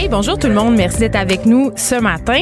[0.00, 0.76] Hey, bonjour tout le monde.
[0.76, 2.40] Merci d'être avec nous ce matin.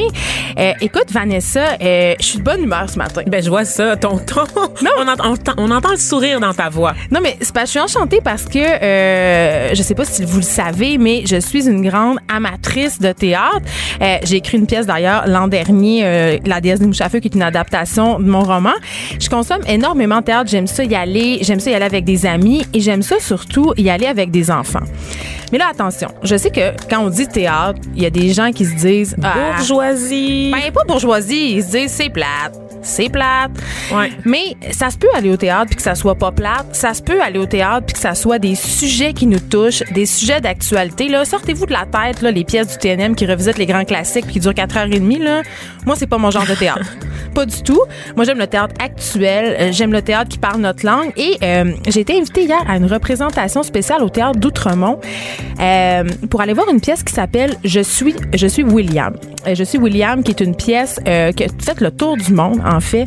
[0.59, 3.23] Euh, écoute, Vanessa, euh, je suis de bonne humeur ce matin.
[3.27, 4.43] Ben, je vois ça, ton ton.
[4.83, 4.91] Non.
[4.99, 6.93] On, entend, on on entend le sourire dans ta voix.
[7.11, 10.37] Non, mais c'est que je suis enchantée parce que euh, je sais pas si vous
[10.37, 13.63] le savez, mais je suis une grande amatrice de théâtre.
[14.03, 17.43] Euh, J'ai écrit une pièce d'ailleurs l'an dernier, La déesse des feu, qui est une
[17.43, 18.75] adaptation de mon roman.
[19.19, 20.51] Je consomme énormément de théâtre.
[20.51, 21.39] J'aime ça y aller.
[21.41, 24.51] J'aime ça y aller avec des amis et j'aime ça surtout y aller avec des
[24.51, 24.85] enfants.
[25.53, 26.09] Mais là, attention.
[26.23, 29.17] Je sais que quand on dit théâtre, il y a des gens qui se disent
[29.23, 30.51] Ah, Bourgeoisie.
[30.53, 31.57] ben, pas bourgeoisie.
[31.57, 32.59] Ils se disent, c'est plate.
[32.83, 33.51] C'est plate.
[33.93, 34.11] Ouais.
[34.25, 36.67] Mais ça se peut aller au théâtre puis que ça soit pas plate.
[36.73, 39.83] Ça se peut aller au théâtre puis que ça soit des sujets qui nous touchent,
[39.93, 41.09] des sujets d'actualité.
[41.09, 44.25] Là, sortez-vous de la tête là, les pièces du TNM qui revisitent les grands classiques
[44.27, 45.23] puis qui durent 4h30.
[45.23, 45.43] Là.
[45.85, 46.97] Moi, c'est pas mon genre de théâtre.
[47.35, 47.81] pas du tout.
[48.15, 49.57] Moi, j'aime le théâtre actuel.
[49.59, 51.13] Euh, J'aime le théâtre qui parle notre langue.
[51.17, 55.01] Et euh, j'ai été invitée hier à une représentation spéciale au théâtre d'Outremont
[55.61, 59.15] euh, pour aller voir une pièce qui s'appelle Je suis je suis William.
[59.47, 62.33] Euh, Je suis William, qui est une pièce euh, qui a fait le tour du
[62.33, 63.05] monde en fait,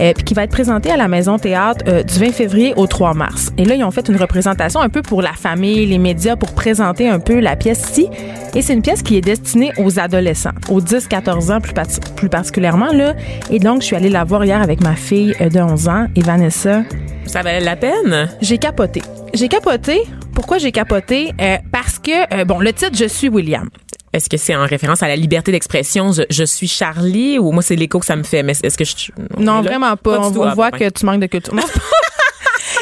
[0.00, 2.86] euh, puis qui va être présentée à la Maison Théâtre euh, du 20 février au
[2.86, 3.52] 3 mars.
[3.58, 6.52] Et là, ils ont fait une représentation un peu pour la famille, les médias, pour
[6.52, 8.08] présenter un peu la pièce ici.
[8.54, 12.28] Et c'est une pièce qui est destinée aux adolescents, aux 10-14 ans plus, parti- plus
[12.28, 13.14] particulièrement là.
[13.50, 16.06] Et donc, je suis allée la voir hier avec ma fille euh, de 11 ans
[16.16, 16.82] et Vanessa.
[17.26, 18.28] Ça valait la peine?
[18.40, 19.02] J'ai capoté.
[19.34, 20.00] J'ai capoté.
[20.34, 21.32] Pourquoi j'ai capoté?
[21.40, 23.68] Euh, parce que, euh, bon, le titre, Je suis William.
[24.16, 26.10] Est-ce que c'est en référence à la liberté d'expression?
[26.12, 28.42] Je, je suis Charlie ou moi, c'est l'écho que ça me fait?
[28.42, 28.94] Mais est-ce que je.
[29.36, 30.20] on Non, vraiment pas.
[30.20, 30.40] on tout.
[30.40, 31.54] on Ah, voit que tu manques de culture.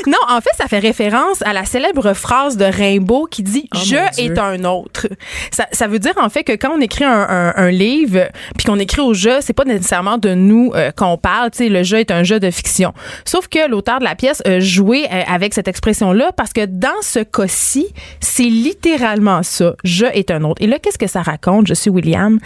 [0.14, 3.78] Non, en fait, ça fait référence à la célèbre phrase de Rimbaud qui dit Oh,
[3.84, 5.06] Je est un autre.
[5.50, 8.66] Ça, ça veut dire en fait que quand on écrit un, un- un livre puis
[8.66, 11.50] qu'on écrit au jeu, c'est pas nécessairement de nous euh, qu'on parle.
[11.52, 12.92] Tu sais, le jeu est un jeu de fiction.
[13.24, 17.00] Sauf que l'auteur de la pièce a joué euh, avec cette expression-là parce que dans
[17.02, 17.86] ce cas-ci,
[18.20, 19.74] c'est littéralement ça.
[19.84, 20.60] Je est un autre.
[20.62, 22.38] Et là, qu'est-ce que ça raconte Je suis William?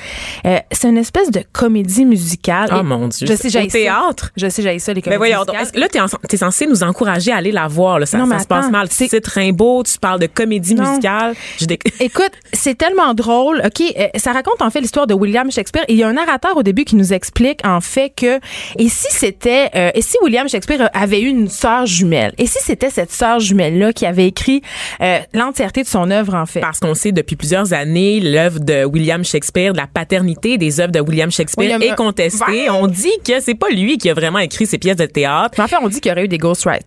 [0.47, 2.69] Euh, c'est une espèce de comédie musicale.
[2.73, 3.27] Oh Et mon Dieu.
[3.27, 4.31] Je sais, j'ai théâtre?
[4.37, 5.81] Je sais, j'ai ça les Ben comédies voyons, donc, musicales.
[5.81, 7.99] là, t'es, en- t'es censé nous encourager à aller la voir.
[7.99, 8.07] Là.
[8.07, 8.89] Ça, Non, mais ça se passe mal.
[8.89, 10.89] Tu c'est- Rimbaud, tu parles de comédie Non.
[10.89, 11.35] musicale.
[11.61, 13.61] Je dé- Écoute, c'est tellement drôle.
[13.65, 16.13] OK, euh, ça raconte en fait l'histoire de William Shakespeare et il y a un
[16.13, 18.37] narrateur au début qui nous explique en fait que
[18.79, 22.33] et si c'était euh, et si William Shakespeare avait eu une sœur jumelle?
[22.39, 24.63] Et si c'était cette sœur jumelle là qui avait écrit
[25.01, 26.61] euh, l'entièreté de son œuvre en fait?
[26.61, 31.01] Parce qu'on sait depuis plusieurs années, l'œuvre de William Shakespeare, la paternité des œuvres de
[31.01, 32.45] William Shakespeare a- est contestée.
[32.49, 32.71] Ouais.
[32.71, 35.55] On dit que c'est pas lui qui a vraiment écrit ces pièces de théâtre.
[35.59, 36.85] Mais en fait, on dit qu'il y aurait eu des ghostwriters.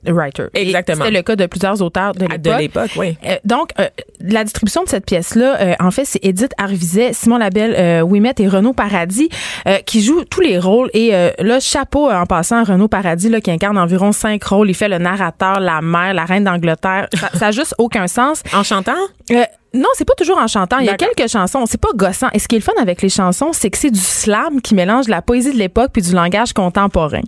[0.53, 1.06] Exactement.
[1.06, 2.44] C'était le cas de plusieurs auteurs de À- l'époque.
[2.53, 3.17] de l'époque, oui.
[3.25, 3.88] Euh, donc, euh,
[4.22, 8.34] la distribution de cette pièce-là, euh, en fait, c'est Edith Arvizet, Simon Labelle, euh, Ouimet
[8.39, 9.29] et Renaud Paradis
[9.67, 10.89] euh, qui jouent tous les rôles.
[10.94, 14.44] Et euh, là, chapeau euh, en passant à Renaud Paradis, là, qui incarne environ cinq
[14.44, 14.69] rôles.
[14.69, 17.07] Il fait le narrateur, la mère, la reine d'Angleterre.
[17.13, 18.44] Ça ça a juste aucun sens.
[18.53, 18.91] En chantant?
[19.74, 20.80] Non, c'est pas toujours en chantant.
[20.80, 21.66] Il y a quelques chansons.
[21.66, 22.28] C'est pas gossant.
[22.34, 24.76] Et ce qui est le fun avec les chansons, c'est que c'est du slam qui
[24.76, 27.22] mélange la poésie de l'époque puis du langage contemporain.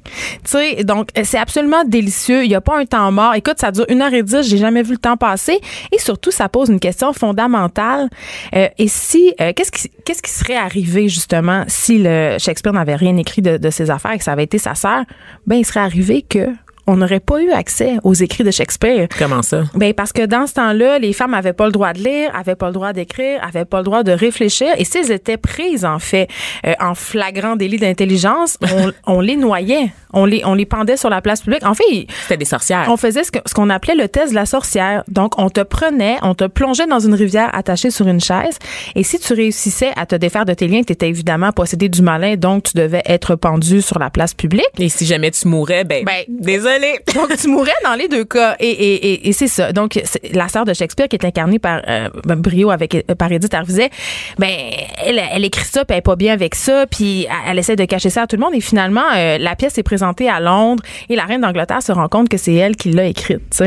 [0.44, 2.44] Tu sais, donc euh, c'est absolument délicieux.
[2.44, 3.34] Il y a pas un temps mort.
[3.36, 4.42] Écoute, ça dure une heure et dix.
[4.42, 5.59] J'ai jamais vu le temps passer.
[5.94, 8.09] Et surtout, ça pose une question fondamentale.
[8.53, 12.96] Euh, et si, euh, qu'est-ce qui, qu'est-ce qui serait arrivé justement si le Shakespeare n'avait
[12.96, 15.03] rien écrit de, de ses affaires et que ça avait été sa sœur?
[15.48, 16.50] Ben, il serait arrivé que
[16.88, 19.08] on n'aurait pas eu accès aux écrits de Shakespeare.
[19.18, 19.64] Comment ça?
[19.76, 22.56] Ben parce que dans ce temps-là, les femmes avaient pas le droit de lire, avaient
[22.56, 24.68] pas le droit d'écrire, avaient pas le droit de réfléchir.
[24.78, 26.28] Et si elles étaient prises en fait
[26.66, 31.10] euh, en flagrant délit d'intelligence, on, on les noyait, on les on les pendait sur
[31.10, 31.66] la place publique.
[31.66, 32.86] En fait, C'était des sorcières.
[32.90, 35.04] on faisait ce qu'on appelait le test de la sorcière.
[35.08, 38.58] Donc, on te prenait, on te plongeait dans une rivière attachée sur une chaise.
[38.96, 42.02] Et si tu réussissais à te défaire de tes liens, tu étais évidemment possédé du
[42.02, 44.68] malin, donc tu devais être pendu sur la place publique.
[44.80, 46.72] Et si jamais tu mourais, ben, Ben, désolé.
[47.16, 48.55] Donc, tu mourrais dans les deux cas.
[48.59, 49.72] Et, et, et, c'est ça.
[49.72, 50.02] Donc,
[50.34, 53.90] la sœur de Shakespeare qui est incarnée par euh, Brio avec euh, par Edith Arvizet,
[54.37, 54.49] ben,
[54.97, 58.09] elle, écrit ça, puis elle est pas bien avec ça, puis elle, essaie de cacher
[58.09, 58.53] ça à tout le monde.
[58.55, 62.08] Et finalement, euh, la pièce est présentée à Londres et la reine d'Angleterre se rend
[62.08, 63.61] compte que c'est elle qui l'a écrite.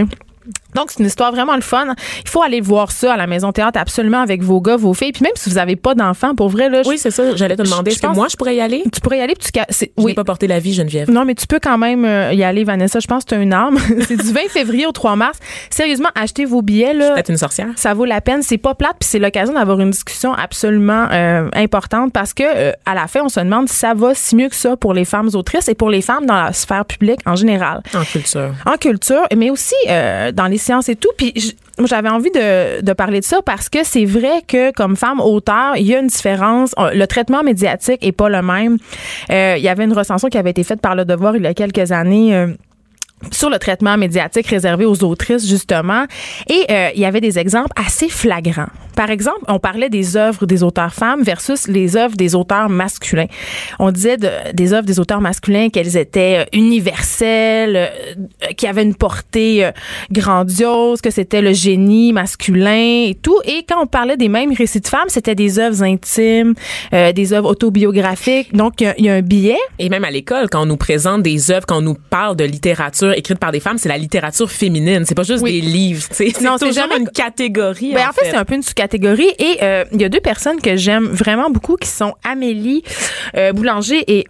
[0.76, 1.86] Donc, c'est une histoire vraiment le fun.
[2.24, 5.12] Il faut aller voir ça à la Maison Théâtre absolument avec vos gars, vos filles.
[5.12, 7.34] Puis même si vous n'avez pas d'enfants, pour vrai, là, Oui, c'est ça.
[7.34, 8.84] J'allais te demander, est-ce que moi, je pourrais y aller?
[8.92, 9.34] tu pourrais y aller.
[9.34, 11.10] Puis tu, c'est- Je oui, pas porté la vie, Geneviève.
[11.10, 13.00] non, mais tu peux quand même euh, y aller, Vanessa.
[13.00, 13.78] Je pense que tu as une arme.
[14.06, 15.38] c'est du 20 février au 3 mars.
[15.70, 16.94] Sérieusement, achetez vos billets.
[16.94, 17.68] Là, Peut-être une sorcière?
[17.76, 18.42] ça vaut la peine.
[18.42, 22.72] C'est pas plate, puis c'est l'occasion d'avoir une discussion absolument euh, importante parce que euh,
[22.84, 25.04] à la fin, on se demande si ça va si mieux que ça pour les
[25.04, 27.82] femmes autrices et pour les femmes dans la sphère publique en général.
[27.94, 28.52] En culture.
[28.66, 30.58] En culture, mais aussi euh, dans les
[30.88, 31.10] et tout.
[31.16, 35.20] Puis j'avais envie de, de, parler de ça parce que c'est vrai que comme femme
[35.20, 36.74] auteur, il y a une différence.
[36.92, 38.78] Le traitement médiatique est pas le même.
[39.30, 41.46] Euh, il y avait une recension qui avait été faite par Le Devoir il y
[41.46, 42.34] a quelques années.
[42.34, 42.48] Euh,
[43.30, 46.04] sur le traitement médiatique réservé aux autrices justement
[46.48, 48.68] et euh, il y avait des exemples assez flagrants.
[48.94, 53.26] Par exemple, on parlait des œuvres des auteurs femmes versus les œuvres des auteurs masculins.
[53.78, 54.16] On disait
[54.54, 59.70] des œuvres des auteurs masculins qu'elles étaient euh, universelles, euh, qui avaient une portée
[60.10, 63.38] grandiose, que c'était le génie masculin et tout.
[63.44, 66.54] Et quand on parlait des mêmes récits de femmes, c'était des œuvres intimes,
[66.92, 68.54] des œuvres autobiographiques.
[68.54, 69.58] Donc il y, a un billet.
[69.78, 72.44] Et même à l'école, quand on nous présente des œuvres, quand on nous parle de
[72.44, 75.04] littérature écrite par des femmes, c'est la littérature féminine.
[75.06, 76.06] C'est pas juste des livres.
[76.10, 76.98] C'est toujours jamais...
[76.98, 77.92] une catégorie.
[77.92, 79.30] Ben, en, fait, c'est un peu une sous-catégorie.
[79.38, 82.82] Et euh, il y a deux personnes que j'aime vraiment beaucoup qui sont Amélie
[83.36, 84.26] euh, Boulanger et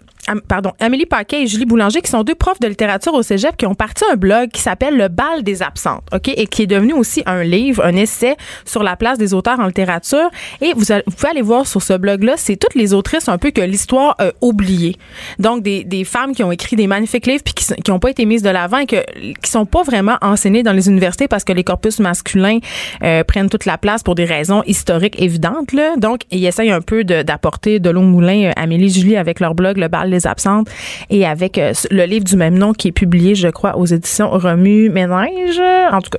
[0.48, 3.66] pardon, Amélie Paquet et Julie Boulanger, qui sont deux profs de littérature au cégep, qui
[3.66, 6.92] ont parti un blog qui s'appelle Le bal des absentes, OK, et qui est devenu
[6.92, 10.30] aussi un livre, un essai sur la place des auteurs en littérature.
[10.60, 13.60] Et vous, pouvez aller voir sur ce blog-là, c'est toutes les autrices un peu que
[13.60, 14.96] l'histoire a oubliées.
[15.38, 18.24] Donc, des, des, femmes qui ont écrit des magnifiques livres puis qui n'ont pas été
[18.26, 19.04] mises de l'avant et que,
[19.40, 22.58] qui sont pas vraiment enseignées dans les universités parce que les corpus masculins
[23.02, 25.72] euh, prennent toute la place pour des raisons historiques évidentes.
[25.72, 25.96] Là.
[25.96, 29.78] Donc, ils essayent un peu d'apporter de, l'eau moulin, euh, Amélie Julie, avec leur blog
[29.78, 30.68] Le bal absentes
[31.10, 34.30] et avec euh, le livre du même nom qui est publié, je crois, aux éditions
[34.30, 35.60] Remue Ménage.
[35.92, 36.18] En tout cas,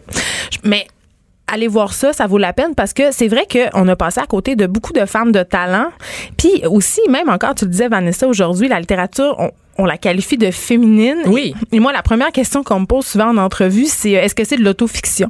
[0.64, 0.86] mais
[1.48, 4.26] allez voir ça, ça vaut la peine parce que c'est vrai qu'on a passé à
[4.26, 5.88] côté de beaucoup de femmes de talent.
[6.38, 10.38] Puis aussi, même encore, tu le disais, Vanessa, aujourd'hui, la littérature, on, on la qualifie
[10.38, 11.20] de féminine.
[11.26, 11.54] Oui.
[11.72, 14.58] Et moi, la première question qu'on me pose souvent en entrevue, c'est est-ce que c'est
[14.58, 15.30] de l'autofiction?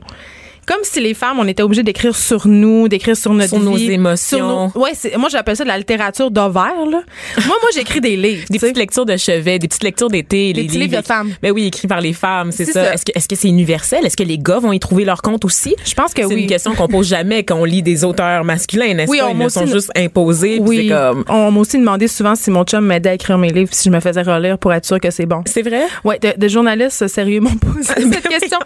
[0.68, 3.78] Comme si les femmes, on était obligé d'écrire sur nous, d'écrire sur notre sur nos
[3.78, 4.70] émotions.
[4.70, 7.02] Sur ouais, moi j'appelle ça de la littérature d'ovaire là.
[7.48, 10.66] moi moi j'écris des livres, des petites lectures de chevet, des petites lectures d'été, des
[10.66, 11.32] petits livres de femmes.
[11.42, 12.94] Ben oui, écrits par les femmes, c'est ça.
[12.94, 14.06] Est-ce que est-ce que c'est universel?
[14.06, 15.74] Est-ce que les gars vont y trouver leur compte aussi?
[15.86, 16.28] Je pense que oui.
[16.28, 19.32] C'est une question qu'on pose jamais quand on lit des auteurs masculins, n'est-ce oui, pas?
[19.32, 20.60] Ils sont juste imposés.
[20.60, 20.90] Oui.
[20.90, 21.24] Comme...
[21.30, 23.94] On m'a aussi demandé souvent si mon chum m'aidait à écrire mes livres, si je
[23.94, 25.44] me faisais relire pour être sûr que c'est bon.
[25.46, 25.84] C'est vrai?
[26.04, 28.60] Ouais, des journalistes sérieux m'ont posé cette question.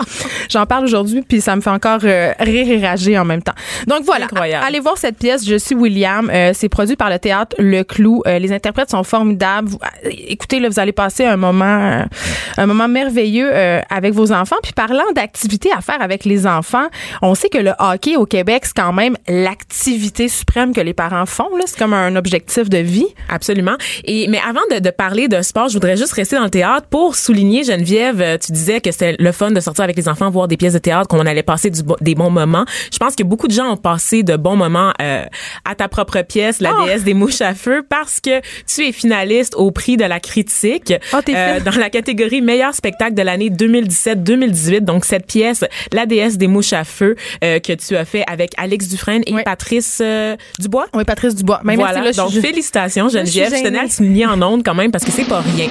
[0.50, 3.53] J'en parle aujourd'hui, puis ça me fait encore euh, rire réagir en même temps.
[3.88, 4.27] Donc voilà,
[4.63, 5.45] allez voir cette pièce.
[5.47, 6.29] Je suis William.
[6.33, 8.21] Euh, c'est produit par le théâtre Le Clou.
[8.27, 9.71] Euh, les interprètes sont formidables.
[10.05, 12.05] Euh, écoutez, là, vous allez passer un moment,
[12.57, 13.51] un moment merveilleux
[13.89, 14.57] avec vos enfants.
[14.63, 16.88] Puis parlant d'activités à faire avec les enfants,
[17.21, 21.25] on sait que le hockey au Québec c'est quand même l'activité suprême que les parents
[21.25, 21.49] font.
[21.65, 23.07] C'est comme un objectif de vie.
[23.29, 23.75] Absolument.
[24.03, 26.88] Et mais avant de, de, parler de sport, je voudrais juste rester dans le théâtre
[26.89, 28.39] pour souligner Geneviève.
[28.39, 30.79] Tu disais que c'était le fun de sortir avec les enfants, voir des pièces de
[30.79, 32.65] théâtre, qu'on allait passer du, des bons moments.
[32.91, 35.25] Je pense que beaucoup de gens ont passé de bons moments euh,
[35.65, 36.85] à ta propre pièce, la oh!
[36.85, 40.93] déesse des mouches à feu, parce que tu es finaliste au prix de la critique
[41.13, 44.81] oh, euh, dans la catégorie meilleur spectacle de l'année 2017-2018.
[44.81, 48.51] Donc cette pièce, la déesse des mouches à feu, euh, que tu as fait avec
[48.57, 50.01] Alex Dufresne et Patrice
[50.59, 50.87] Dubois.
[50.93, 51.61] Oui, Patrice Dubois.
[51.63, 52.11] Mais voilà.
[52.11, 53.53] Donc félicitations Geneviève.
[53.55, 55.67] Je tenais à le souligner en ondes quand même parce que c'est pas rien.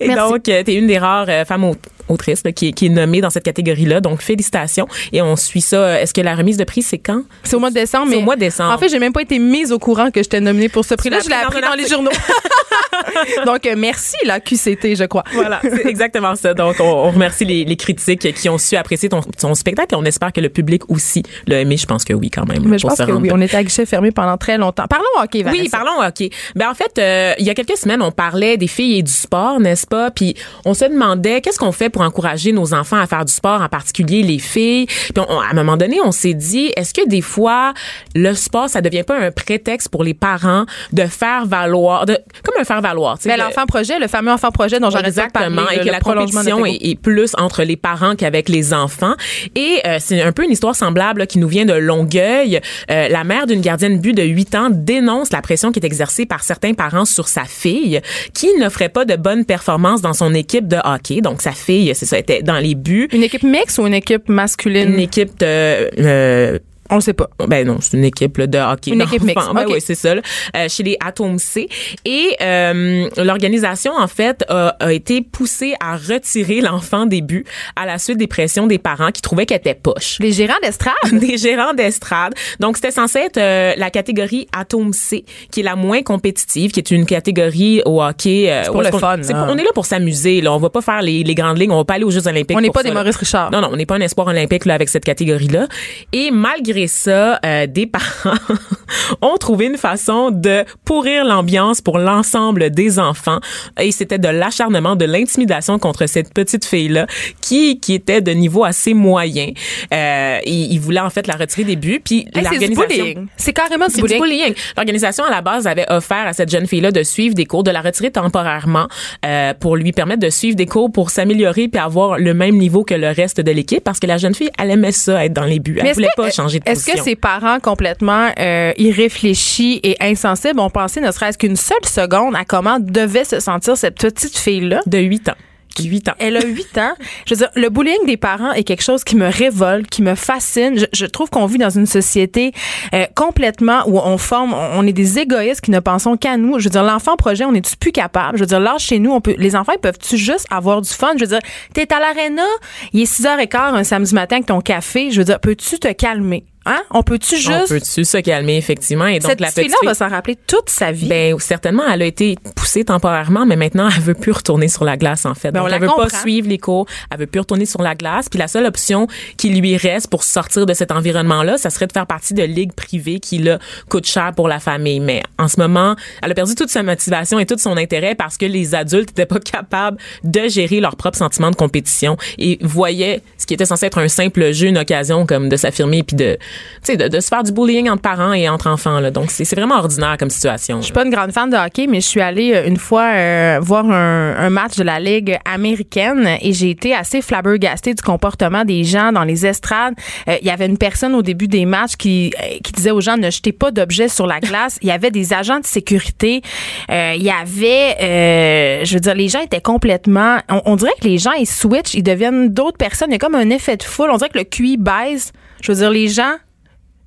[0.00, 1.64] Et donc, tu es une des rares euh, femmes
[2.08, 4.00] autrices qui, qui, est nommée dans cette catégorie-là.
[4.00, 4.86] Donc, félicitations.
[5.12, 5.76] Et on suit ça.
[5.76, 7.22] Euh, est-ce que la remise de prix, c'est quand?
[7.42, 8.08] C'est au mois de décembre.
[8.10, 8.72] C'est au mois de décembre.
[8.72, 11.20] En fait, j'ai même pas été mise au courant que j'étais nommée pour ce prix-là.
[11.20, 12.10] Je l'ai appris dans les journaux.
[13.46, 15.24] Donc, merci, la QCT, je crois.
[15.32, 16.54] Voilà, c'est exactement ça.
[16.54, 20.04] Donc, on, remercie les, les, critiques qui ont su apprécier ton, ton, spectacle et on
[20.04, 21.76] espère que le public aussi l'a aimé.
[21.76, 22.62] Je pense que oui, quand même.
[22.66, 23.30] Mais je pense que oui.
[23.32, 24.86] On était à guichet fermé pendant très longtemps.
[24.88, 25.62] Parlons hockey, Vanessa.
[25.62, 26.30] Oui, parlons hockey.
[26.54, 29.12] Ben, en fait, euh, il y a quelques semaines, on parlait des filles et du
[29.12, 30.10] sport, n'est-ce pas?
[30.10, 33.62] Puis, on se demandait qu'est-ce qu'on fait pour encourager nos enfants à faire du sport,
[33.62, 34.86] en particulier les filles.
[34.86, 37.72] Puis, à un moment donné, on s'est dit, est-ce que des fois,
[38.16, 42.60] le sport, ça devient pas un prétexte pour les parents de faire valoir, de, comme
[42.60, 45.56] un faire valoir, ben, l'enfant projet, le fameux enfant projet dont j'arrête de parler.
[45.72, 49.14] Et que la compétition est, est, plus entre les parents qu'avec les enfants.
[49.54, 52.60] Et euh, c'est un peu une histoire semblable qui nous vient de Longueuil.
[52.90, 56.26] Euh, la mère d'une gardienne but de 8 ans dénonce la pression qui est exercée
[56.26, 58.00] par certains parents sur sa fille
[58.32, 61.20] qui n'offrait pas de bonnes performances dans son équipe de hockey.
[61.20, 63.08] Donc sa fille, c'est ça, était dans les buts.
[63.12, 64.92] Une équipe mixte ou une équipe masculine?
[64.94, 66.58] Une équipe de euh,
[66.90, 67.30] on le sait pas.
[67.48, 68.90] Ben non, c'est une équipe là, de hockey.
[68.92, 69.48] Une équipe mixte.
[69.54, 70.14] Ben oui, c'est ça.
[70.14, 71.68] Euh, chez les Atomes C.
[72.04, 77.44] Et euh, l'organisation, en fait, a, a, été poussée à retirer l'enfant des buts
[77.76, 80.18] à la suite des pressions des parents qui trouvaient qu'elle était poche.
[80.20, 80.94] Les gérants d'estrade?
[81.12, 82.34] des gérants d'estrade.
[82.60, 86.80] Donc, c'était censé être euh, la catégorie Atome C, qui est la moins compétitive, qui
[86.80, 88.50] est une catégorie au hockey.
[88.50, 89.18] Euh, c'est pour le fun.
[89.48, 90.40] on est là pour s'amuser.
[90.40, 90.52] Là.
[90.52, 91.70] On va pas faire les, les, grandes lignes.
[91.70, 93.50] On va pas aller aux Jeux olympiques On n'est pas des Maurice Richard.
[93.50, 95.66] Non, non, on n'est pas un espoir olympique là, avec cette catégorie-là.
[96.12, 98.36] Et malgré malgré ça, euh, des parents
[99.22, 103.38] ont trouvé une façon de pourrir l'ambiance pour l'ensemble des enfants.
[103.80, 107.06] Et c'était de l'acharnement, de l'intimidation contre cette petite fille-là
[107.40, 109.50] qui, qui était de niveau assez moyen.
[109.92, 112.00] Euh, ils, ils voulaient en fait la retirer des buts.
[112.04, 113.26] Puis Hey, l'organisation...
[113.36, 114.20] C'est carrément du bullying.
[114.20, 114.54] bullying.
[114.76, 117.70] L'organisation à la base avait offert à cette jeune fille-là de suivre des cours, de
[117.70, 118.88] la retirer temporairement
[119.24, 122.82] euh, pour lui permettre de suivre des cours pour s'améliorer puis avoir le même niveau
[122.84, 125.44] que le reste de l'équipe parce que la jeune fille, elle aimait ça être dans
[125.44, 125.78] les buts.
[125.80, 131.00] Elle voulait pas changer Est-ce que ces parents complètement euh, irréfléchis et insensibles ont pensé
[131.00, 134.82] ne serait-ce qu'une seule seconde à comment devait se sentir cette petite fille-là?
[134.86, 135.34] de 8 ans.
[135.82, 136.14] 8 ans.
[136.18, 136.94] Elle a 8 ans.
[137.26, 140.14] Je veux dire, le bullying des parents est quelque chose qui me révolte, qui me
[140.14, 140.78] fascine.
[140.78, 142.52] Je, je trouve qu'on vit dans une société
[142.94, 146.58] euh, complètement où on forme, on, on est des égoïstes qui ne pensons qu'à nous.
[146.58, 148.38] Je veux dire, l'enfant projet, on n'est-tu plus capable?
[148.38, 150.90] Je veux dire, là, chez nous, on peut, les enfants, ils peuvent-tu juste avoir du
[150.90, 151.14] fun?
[151.16, 151.40] Je veux dire,
[151.72, 152.44] t'es à l'aréna,
[152.92, 155.10] il est 6h15 un samedi matin avec ton café.
[155.10, 156.44] Je veux dire, peux-tu te calmer?
[156.66, 156.82] Hein?
[156.90, 157.68] On peut-tu On juste...
[157.68, 159.06] peut-tu se calmer, effectivement?
[159.06, 161.08] Et donc, cette la petite fille-là fille, va s'en rappeler toute sa vie.
[161.08, 164.96] ben, certainement, elle a été poussée temporairement, mais maintenant, elle veut plus retourner sur la
[164.96, 165.52] glace, en fait.
[165.52, 166.86] Ben, donc, on elle veut pas suivre les cours.
[167.10, 168.28] Elle veut plus retourner sur la glace.
[168.28, 169.06] Puis la seule option
[169.36, 172.72] qui lui reste pour sortir de cet environnement-là, ça serait de faire partie de ligues
[172.72, 175.00] privées qui, là, coûtent cher pour la famille.
[175.00, 178.38] Mais en ce moment, elle a perdu toute sa motivation et tout son intérêt parce
[178.38, 183.20] que les adultes n'étaient pas capables de gérer leurs propres sentiments de compétition et voyaient
[183.38, 186.38] ce qui était censé être un simple jeu, une occasion comme de s'affirmer puis de,
[186.84, 189.10] tu sais, de, de se faire du bullying entre parents et entre enfants, là.
[189.10, 190.78] Donc, c'est c'est vraiment ordinaire comme situation.
[190.80, 193.10] Je suis pas une grande fan de hockey, mais je suis allée euh, une fois
[193.14, 198.02] euh, voir un, un match de la Ligue américaine et j'ai été assez flabbergastée du
[198.02, 199.94] comportement des gens dans les estrades.
[200.28, 203.00] Euh, Il y avait une personne au début des matchs qui, euh, qui disait aux
[203.00, 204.78] gens ne jetez pas d'objets sur la glace.
[204.82, 206.42] Il y avait des agents de sécurité.
[206.90, 210.38] Euh, Il y avait, euh, je veux dire, les gens étaient complètement...
[210.48, 213.08] On, on dirait que les gens, ils switchent, ils deviennent d'autres personnes.
[213.10, 214.10] Il y a comme un effet de foule.
[214.10, 215.32] On dirait que le QI baisse.
[215.62, 216.34] Je veux dire, les gens...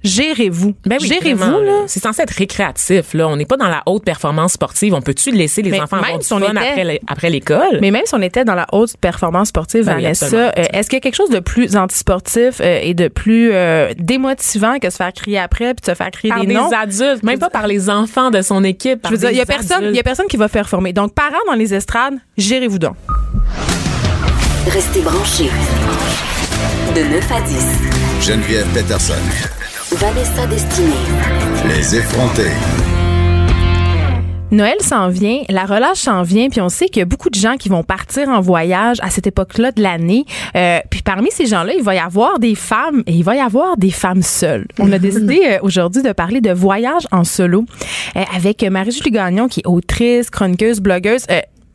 [0.04, 0.74] Gérez-vous.
[0.86, 1.84] Ben oui, Gérez-vous, là.
[1.88, 3.28] C'est censé être récréatif, là.
[3.28, 4.94] On n'est pas dans la haute performance sportive.
[4.94, 7.00] On peut-tu laisser les Mais enfants même avoir du si on fun était- après, le-
[7.08, 7.80] après l'école?
[7.82, 10.98] Mais même si on était dans la haute performance sportive, Ben Vanessa, euh, est-ce qu'il
[10.98, 14.98] y a quelque chose de plus antisportif euh, et de plus euh, démotivant que se
[14.98, 16.70] faire crier après puis de se faire crier par des des noms?
[16.72, 19.02] adultes, même pas par les enfants de son équipe.
[19.06, 20.94] Je veux dire, il y a personne, il y a personne qui va faire former.
[20.94, 22.96] Donc, parents dans les estrades, gérez-vous donc.
[24.72, 25.50] Restez branchés.
[26.96, 28.28] De 9 à 10.
[28.28, 29.14] Geneviève Peterson.
[30.00, 30.92] Vanessa Destinée.
[31.68, 32.52] Les effrontés.
[34.52, 37.36] Noël s'en vient, la relâche s'en vient, puis on sait qu'il y a beaucoup de
[37.36, 40.26] gens qui vont partir en voyage à cette époque-là de l'année.
[40.56, 43.40] Euh, puis parmi ces gens-là, il va y avoir des femmes et il va y
[43.40, 44.68] avoir des femmes seules.
[44.78, 47.66] On a décidé euh, aujourd'hui de parler de voyage en solo
[48.16, 51.26] euh, avec Marie-Julie Gagnon, qui est autrice, chroniqueuse, blogueuse.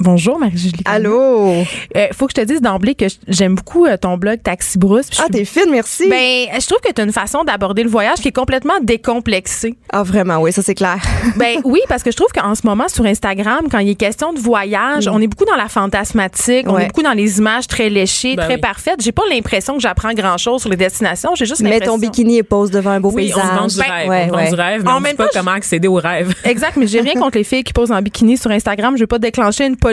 [0.02, 0.82] Bonjour Marie-Julie.
[0.84, 1.52] Allô?
[1.96, 5.06] Euh, faut que je te dise d'emblée que j'aime beaucoup euh, ton blog Taxi Brousse.
[5.20, 6.08] Ah, t'es fine, merci.
[6.10, 9.76] ben, je trouve que tu as une façon d'aborder le voyage qui est complètement décomplexée.
[9.92, 10.96] ah, vraiment, oui, ça c'est clair.
[11.36, 14.32] Ben oui, parce que je trouve qu'en ce moment sur Instagram, quand il est question
[14.32, 16.80] de voyage, on est beaucoup dans la fantasmatique, on Mm.
[16.80, 18.60] Est beaucoup dans les images très léchées, Ben très oui.
[18.60, 19.00] parfaites.
[19.02, 21.34] J'ai pas l'impression que j'apprends grand chose sur les destinations.
[21.36, 21.94] J'ai juste Mets l'impression.
[21.94, 23.50] ton bikini et pose devant un beau Oui, on paysage.
[23.50, 24.08] se vend du Ben, rêve.
[24.08, 24.48] ouais, on ouais.
[24.48, 26.34] du rêve, mais En on ne même sait pas temps, comment accéder au rêve.
[26.44, 28.96] Exact, mais j'ai rien contre les filles qui posent en bikini sur Instagram.
[28.96, 29.91] Je vais pas déclencher une politique,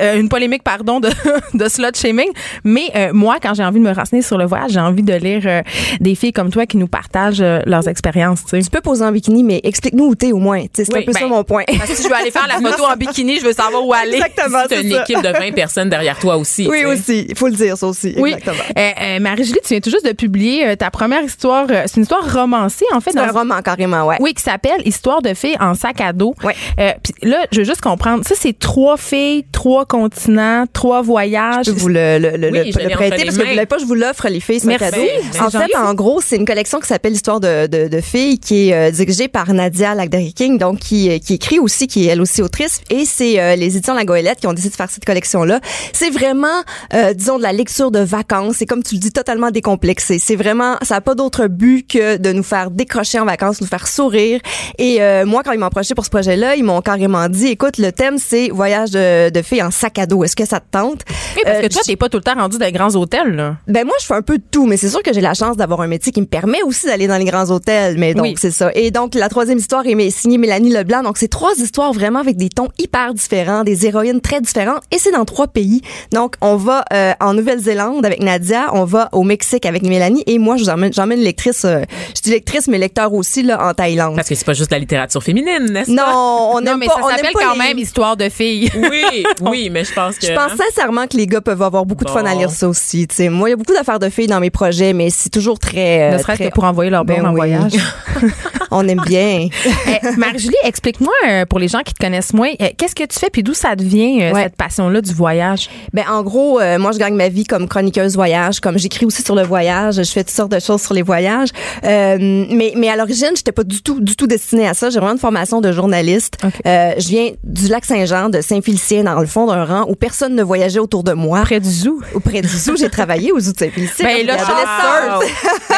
[0.00, 1.08] euh, une polémique, pardon, de,
[1.54, 2.28] de slut shaming.
[2.64, 5.14] Mais euh, moi, quand j'ai envie de me renseigner sur le voyage, j'ai envie de
[5.14, 5.62] lire euh,
[6.00, 8.44] des filles comme toi qui nous partagent euh, leurs expériences.
[8.50, 10.64] Tu peux poser en bikini, mais explique-nous où t'es au moins.
[10.72, 11.64] C'est Oui, un peu ben, ça mon point.
[11.66, 13.92] Parce que si je veux aller faire la photo en bikini, je veux savoir où
[13.92, 14.14] aller.
[14.14, 15.02] Exactement, C'est une ça.
[15.02, 16.66] équipe de 20 personnes derrière toi aussi.
[16.68, 17.26] Oui, aussi.
[17.28, 18.14] Il faut le dire, ça aussi.
[18.18, 18.30] Oui.
[18.32, 18.64] Exactement.
[18.78, 21.66] Euh, euh, Marie-Julie, tu viens tout juste de publier euh, ta première histoire.
[21.70, 23.10] euh, c'est une histoire romancée, en fait.
[23.12, 24.16] C'est un roman, carrément, ouais.
[24.20, 26.34] Oui, qui s'appelle Histoire de filles en sac à dos.
[26.44, 26.54] Ouais.
[26.78, 28.24] Euh, Puis là, je veux juste comprendre.
[28.24, 31.66] Ça, c'est trois filles, trois continents, trois voyages.
[31.66, 33.84] Je peux vous le, le, le, Oui, le- prêter parce que vous l'avez pas, je
[33.84, 35.00] vous l'offre, les filles, c'est cadeau.
[35.40, 35.76] En fait, gentil.
[35.76, 38.90] en gros, c'est une collection qui s'appelle L'histoire de, de, de filles qui est euh,
[38.90, 42.80] dirigée par Nadia Lagdari-King, donc qui, euh, qui écrit aussi, qui est elle aussi autrice.
[42.90, 45.60] Et c'est euh, les éditions La Goélette qui ont décidé de faire cette collection-là.
[45.92, 46.46] C'est vraiment,
[46.94, 48.56] euh, disons, de la lecture de vacances.
[48.58, 50.18] C'est comme tu le dis, totalement décomplexé.
[50.20, 53.66] C'est vraiment, ça n'a pas d'autre but que de nous faire décrocher en vacances, nous
[53.66, 54.40] faire sourire.
[54.78, 57.78] Et euh, moi, quand ils m'ont approché pour ce projet-là, ils m'ont carrément dit, écoute,
[57.78, 60.24] le thème, c'est voyage de, de filles en sac à dos.
[60.24, 61.00] Est-ce que ça te tente?
[61.36, 63.34] Oui, parce Euh, que toi, t'es pas tout le temps rendu dans les grands hôtels,
[63.36, 63.56] là.
[63.68, 65.56] ben moi, je fais un peu de tout, mais c'est sûr que j'ai la chance
[65.58, 67.98] d'avoir un métier qui me permet aussi d'aller dans les grands hôtels.
[67.98, 68.34] Mais donc, Oui.
[68.38, 68.70] c'est ça.
[68.74, 71.02] Et donc, la troisième histoire est signée Mélanie Leblanc.
[71.02, 74.82] Donc, c'est trois histoires vraiment avec des tons hyper différents, des héroïnes très différentes.
[74.92, 75.82] Et c'est dans trois pays.
[76.12, 80.38] Donc, on va euh, en Nouvelle-Zélande avec Nadia, on va au Mexique avec Mélanie, et
[80.38, 81.80] moi, je vous emmène, j'emmène une lectrice, euh,
[82.16, 84.16] je dis lectrice, mais lecteur aussi, là, en Thaïlande.
[84.16, 86.06] Parce que c'est pas juste la littérature féminine, n'est-ce pas?
[86.06, 88.70] Non, on non, mais pas, ça s'appelle quand les- même Histoire de filles.
[88.76, 90.26] Oui, oui, oui, mais je pense que.
[90.26, 93.06] Je pense sincèrement que les gars peuvent avoir beaucoup de fun à lire ça aussi.
[93.08, 93.28] tu sais.
[93.28, 96.02] Moi, il y a beaucoup d'affaires de filles dans mes projets, mais c'est toujours très.
[96.10, 97.36] euh, Ne serait-ce très- que pour envoyer leur Ben en oui.
[97.36, 97.72] voyage.
[98.70, 99.48] On aime bien.
[99.88, 103.18] Eh, Marie-Julie, explique-moi, euh, pour les gens qui te connaissent moins, euh, qu'est-ce que tu
[103.18, 104.44] fais puis d'où ça devient, euh, Ouais.
[104.44, 105.68] cette passion-là du voyage?
[105.92, 109.22] Ben en gros, euh, moi je gagne ma vie comme chroniqueuse voyage, comme j'écris aussi
[109.22, 111.48] sur le voyage, je fais toutes sortes de choses sur les voyages.
[111.84, 114.88] Euh, mais mais à l'origine, j'étais pas du tout du tout destinée à ça.
[114.90, 116.38] J'ai vraiment une formation de journaliste.
[116.66, 120.34] Euh, je viens du lac Saint-Jean, de Saint-Félicien, dans le fond d'un rang où personne
[120.34, 121.42] ne voyageait autour de moi.
[121.42, 122.00] Près du zoo.
[122.14, 124.04] Auprès du zoo, j'ai travaillé aux zoo de Saint-Félicien.
[124.06, 125.22] Ben là, Wow.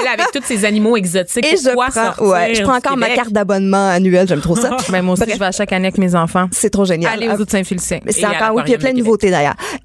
[0.01, 3.31] Elle, avec tous ces animaux exotiques, Et je prends, ouais, je prends encore ma carte
[3.31, 4.77] d'abonnement annuelle, j'aime trop ça.
[4.89, 5.35] Ben, moi aussi, Bref.
[5.35, 6.47] je vais à chaque année avec mes enfants.
[6.51, 7.13] C'est trop génial.
[7.15, 8.01] Aller aux zoo de Saint-Félicien.
[8.09, 9.55] C'est encore, oui, puis il y a plein de nouveautés d'ailleurs.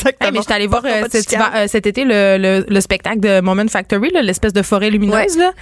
[0.00, 0.28] exactement.
[0.28, 3.20] Hey, mais je suis allée voir euh, cet, euh, cet été le, le, le spectacle
[3.20, 5.36] de Moment Factory, l'espèce de forêt lumineuse.
[5.36, 5.52] là.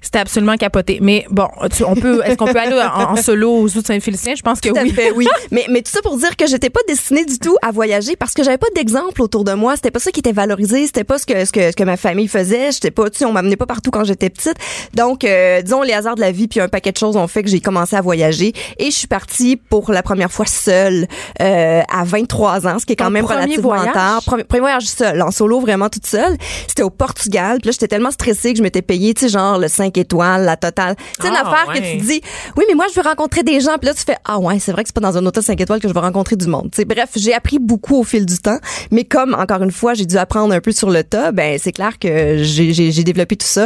[0.00, 0.98] C'était absolument capoté.
[1.00, 4.34] Mais bon, tu- on peut, est-ce qu'on peut aller en, en solo aux de Saint-Félicien?
[4.36, 4.90] Je pense que Tout à oui.
[4.90, 5.26] fait, oui.
[5.50, 8.34] mais, mais tout ça pour dire que j'étais pas destinée du tout à voyager parce
[8.34, 9.76] que j'avais pas d'exemple autour de moi.
[9.76, 10.86] C'était pas ça qui était valorisé.
[10.86, 12.72] C'était pas ce que, ce que, ce que ma famille faisait.
[12.72, 14.54] J'étais pas, tu sais, on m'amenait pas partout quand j'étais petite.
[14.94, 17.42] Donc, euh, disons, les hasards de la vie puis un paquet de choses ont fait
[17.42, 21.06] que j'ai commencé à voyager et je suis partie pour la première fois seule,
[21.40, 23.94] euh, à 23 ans, ce qui est quand Ton même relativement voyage?
[23.94, 24.22] tard.
[24.24, 26.36] Premier, premier voyage seul, en solo, vraiment toute seule.
[26.68, 27.58] C'était au Portugal.
[27.60, 30.44] Puis là, j'étais tellement stressée que je m'étais payée, tu sais, genre le 5 étoiles,
[30.44, 30.96] la totale.
[30.96, 32.20] Tu sais, une Ah, affaire que tu dis,
[32.56, 33.76] oui, mais moi, je veux rencontrer des gens.
[33.78, 35.60] Puis là, tu fais, ah ouais, c'est vrai que c'est pas dans un hôtel 5
[35.60, 36.68] étoiles que je vais rencontrer du monde.
[36.72, 38.58] Tu sais, bref, j'ai appris beaucoup au fil du temps.
[38.90, 41.72] Mais comme, encore une fois, j'ai dû apprendre un peu sur le tas, ben c'est
[41.72, 43.64] clair que j'ai- développé tout ça.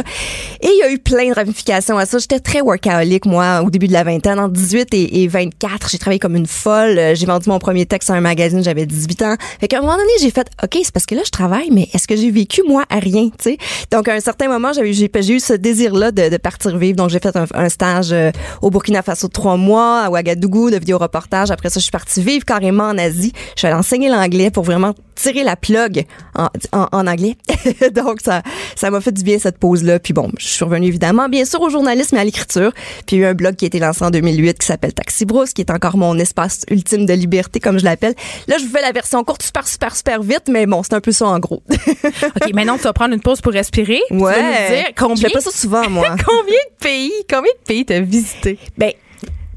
[0.61, 2.17] Et il y a eu plein de ramifications à ça.
[2.17, 4.39] J'étais très workaholic, moi, au début de la vingtaine.
[4.39, 6.99] Entre 18 et, et 24, j'ai travaillé comme une folle.
[7.13, 9.35] J'ai vendu mon premier texte à un magazine, j'avais 18 ans.
[9.59, 11.89] Fait qu'à un moment donné, j'ai fait, OK, c'est parce que là, je travaille, mais
[11.93, 13.57] est-ce que j'ai vécu, moi, à rien, tu sais?
[13.91, 16.95] Donc, à un certain moment, j'ai, eu ce désir-là de, de partir vivre.
[16.95, 20.69] Donc, j'ai fait un, un stage euh, au Burkina Faso de trois mois, à Ouagadougou,
[20.69, 21.51] de vidéo-reportage.
[21.51, 23.33] Après ça, je suis partie vivre carrément en Asie.
[23.55, 27.37] Je suis allée enseigner l'anglais pour vraiment tirer la plug en, en, en anglais.
[27.93, 28.43] Donc, ça,
[28.75, 29.99] ça m'a fait du bien, cette pause-là.
[29.99, 32.71] Puis bon, je suis revenue évidemment, bien sûr, au journalisme et à l'écriture.
[33.05, 34.93] Puis il y a eu un blog qui a été lancé en 2008 qui s'appelle
[34.93, 38.13] Taxi Brousse, qui est encore mon espace ultime de liberté, comme je l'appelle.
[38.47, 41.01] Là, je vous fais la version courte super, super, super vite, mais bon, c'est un
[41.01, 41.61] peu ça en gros.
[41.69, 44.01] OK, maintenant, tu vas prendre une pause pour respirer.
[44.09, 44.35] Tu vas Ouais.
[44.41, 46.07] nous dire Je combien, fais pas ça souvent, moi.
[46.25, 48.57] combien de pays, combien de pays t'as visité?
[48.77, 48.91] Ben,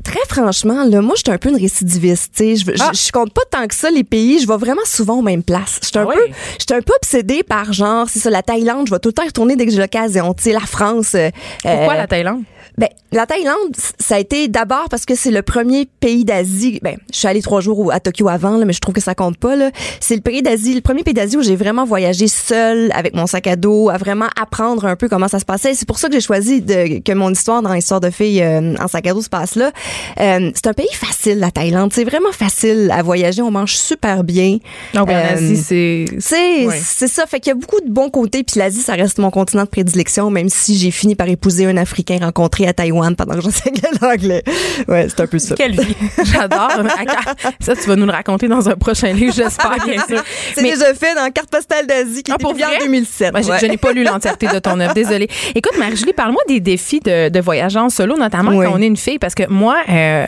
[0.05, 2.33] très franchement, là, moi, je suis un peu une récidiviste.
[2.37, 2.57] tu.
[2.57, 2.91] Je, Ah.
[2.93, 4.41] je compte pas tant que ça les pays.
[4.41, 5.79] Je vais vraiment souvent aux mêmes places.
[5.83, 8.87] Je suis un Ah peu, un peu obsédée par genre, c'est ça, la Thaïlande.
[8.89, 10.33] Je vais tout le temps y retourner dès que j'ai l'occasion.
[10.35, 11.15] Tu sais, la France.
[11.15, 11.31] euh,
[11.63, 12.43] Pourquoi euh, la Thaïlande?
[12.81, 16.81] Ben, la Thaïlande, ça a été d'abord parce que c'est le premier pays d'Asie.
[16.83, 19.15] Ben, je suis allée trois jours à Tokyo avant, là, mais je trouve que ça
[19.15, 19.55] compte pas.
[19.55, 19.71] Là.
[20.01, 23.27] C'est le pays d'Asie, le premier pays d'Asie où j'ai vraiment voyagé seule avec mon
[23.27, 25.75] sac à dos, à vraiment apprendre un peu comment ça se passait.
[25.75, 28.75] C'est pour ça que j'ai choisi de, que mon histoire dans l'histoire de filles euh,
[28.81, 29.73] en sac à dos se passe là.
[30.19, 31.93] Euh, c'est un pays facile, la Thaïlande.
[31.93, 33.43] C'est vraiment facile à voyager.
[33.43, 34.57] On mange super bien.
[34.95, 36.07] Non, ben, en Euh, c'est.
[36.19, 36.81] C'est Ouais.
[36.83, 37.27] c'est ça.
[37.27, 38.43] Fait qu'il y a beaucoup de bons côtés.
[38.43, 41.77] Puis l'Asie, ça reste mon continent de prédilection, même si j'ai fini par épouser un
[41.77, 44.43] Africain rencontré à Taïwan pendant que j'enseignais l'anglais.
[44.89, 45.55] Ouais, c'est un peu ça.
[45.55, 45.95] Quelle vie.
[46.25, 46.71] J'adore.
[47.61, 50.23] Ça, tu vas nous le raconter dans un prochain livre, j'espère, bien sûr.
[50.55, 52.79] C'est Mais- déjà fait dans Carte postale d'Asie qui Ah, est pour en vrai?
[52.81, 53.35] 2007.
[53.35, 53.59] Ouais, je- Ouais.
[53.61, 55.29] Je n'ai pas lu l'entièreté de ton œuvre, désolée.
[55.55, 58.65] Écoute, Marie-Julie, parle-moi des défis de, de voyager en solo, notamment Oui.
[58.65, 60.25] quand on est une fille, parce que moi, euh,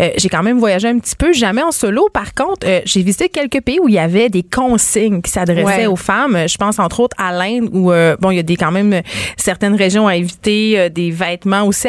[0.00, 2.08] euh, j'ai quand même voyagé un petit peu, jamais en solo.
[2.12, 5.64] Par contre, euh, j'ai visité quelques pays où il y avait des consignes qui s'adressaient
[5.64, 5.86] Ouais.
[5.86, 6.44] aux femmes.
[6.46, 9.00] Je pense entre autres à l'Inde, où bon, il y a des quand même
[9.38, 11.85] certaines régions à éviter, des vêtements aussi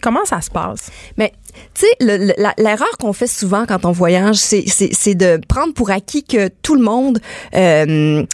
[0.00, 0.90] Comment ça se passe?
[1.16, 1.32] Mais
[1.74, 6.48] tu sais, l'erreur qu'on fait souvent quand on voyage, c'est de prendre pour acquis que
[6.62, 7.20] tout le monde
[7.54, 8.24] euh,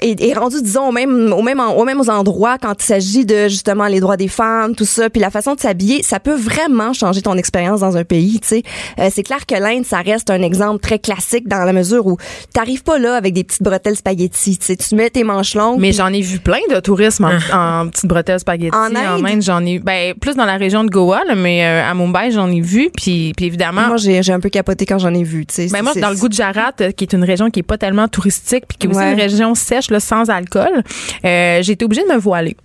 [0.00, 3.48] est, est rendu, disons, au même, au même, aux mêmes endroits quand il s'agit de
[3.48, 6.92] justement les droits des femmes, tout ça, puis la façon de s'habiller, ça peut vraiment
[6.92, 8.40] changer ton expérience dans un pays.
[8.40, 8.62] Tu sais,
[8.98, 12.16] Euh, c'est clair que l'Inde, ça reste un exemple très classique dans la mesure où
[12.54, 14.58] t'arrives pas là avec des petites bretelles spaghetti.
[14.58, 15.80] Tu sais, tu mets tes manches longues.
[15.80, 18.76] Mais j'en ai vu plein de tourisme en, en petites bretelles spaghetti.
[18.76, 19.42] En Inde?
[19.42, 22.50] j'en ai ben plus dans la région de Goa, là, mais euh, à Mumbai, j'en
[22.50, 22.90] ai vu.
[22.96, 25.46] Puis, puis évidemment, moi, j'ai j'ai un peu capoté quand j'en ai vu.
[25.46, 27.78] Tu sais, Ben moi, dans le Gujarat, euh, qui est une région qui est pas
[27.78, 29.12] tellement touristique, puis qui est aussi Ouais.
[29.12, 30.82] une région sèche, là, sans alcool,
[31.24, 32.56] euh, j'ai été obligée de me voiler.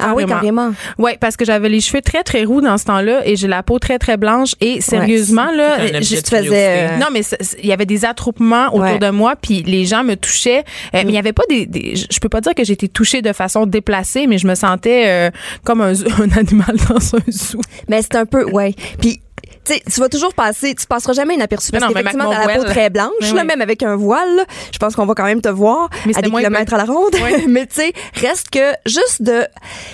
[0.00, 0.72] Ah oui, carrément.
[0.98, 3.62] Ouais, parce que j'avais les cheveux très très roux dans ce temps-là et j'ai la
[3.62, 7.20] peau très très blanche et sérieusement là, je- faisais, euh, non mais
[7.62, 8.98] il y avait des attroupements autour Ouais.
[8.98, 10.64] de moi puis les gens me touchaient
[10.96, 12.88] euh, mais il y avait pas des, des- je je peux pas dire que j'étais
[12.88, 15.30] touchée de façon déplacée mais je me sentais euh,
[15.62, 17.60] comme un, un animal dans un zoo.
[17.88, 18.74] Mais c'est un peu, ouais.
[19.00, 19.20] Puis,
[19.64, 22.90] tu tu vas toujours passer, tu passeras jamais inaperçu parce qu'effectivement, t'as la peau très
[22.90, 23.46] blanche, Mais là, oui.
[23.46, 26.30] même avec un voile, je pense qu'on va quand même te voir Mais à des
[26.30, 27.14] kilomètres à la ronde.
[27.14, 27.44] Oui.
[27.48, 29.46] Mais tu sais, reste que juste de,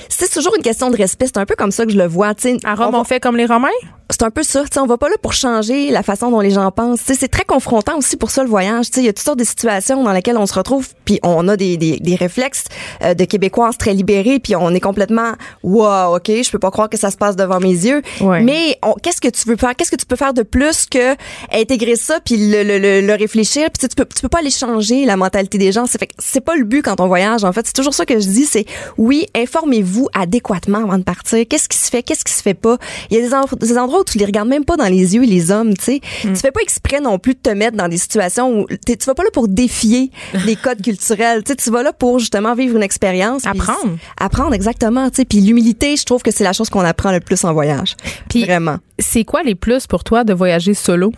[0.09, 1.27] c'est toujours une question de respect.
[1.27, 2.35] C'est un peu comme ça que je le vois.
[2.35, 3.69] Tu sais, À Rome, on va- on fait comme les Romains?
[4.13, 4.63] c'est un peu ça.
[4.63, 6.99] Tu sais, on va pas là pour changer la façon dont les gens pensent.
[6.99, 8.87] Tu sais, c'est très confrontant aussi pour ça le voyage.
[8.91, 11.21] Tu sais, il y a toutes sortes de situations dans lesquelles on se retrouve, puis
[11.23, 12.65] on a des, des, des réflexes
[13.05, 16.89] euh, de Québécoises très libérés, puis on est complètement wow, ok, je peux pas croire
[16.91, 18.03] que ça se passe devant mes yeux.
[18.21, 18.41] Ouais.
[18.41, 21.15] Mais qu'est-ce que tu veux faire Qu'est-ce que tu peux faire de plus que
[21.53, 23.65] intégrer ça puis le, le, le, le réfléchir?
[23.71, 25.87] Puis tu, sais, tu peux tu peux pas aller changer la mentalité des gens.
[25.87, 27.45] C'est fait c'est pas le but quand on voyage.
[27.45, 28.45] En fait, c'est toujours ça que je dis.
[28.47, 28.65] C'est
[28.99, 31.45] oui, informez-vous adéquatement avant de partir.
[31.49, 32.79] Qu'est-ce qui se fait Qu'est-ce qui se fait pas?
[33.11, 35.15] Il y a des, en- des endroits où tu les regardes même pas dans les
[35.15, 35.77] yeux, les hommes.
[35.77, 38.67] Tu sais, tu fais pas exprès non plus de te mettre dans des situations où
[38.87, 40.11] tu vas pas là pour défier
[40.47, 41.43] les codes culturels.
[41.45, 43.47] Tu sais, tu vas là pour justement vivre une expérience.
[43.47, 43.97] Apprendre.
[44.19, 45.09] Apprendre exactement.
[45.11, 47.53] Tu sais, puis l'humilité, je trouve que c'est la chose qu'on apprend le plus en
[47.53, 47.97] voyage.
[48.29, 48.77] Puis- Vraiment.
[48.99, 51.13] C'est quoi les plus pour toi de voyager solo?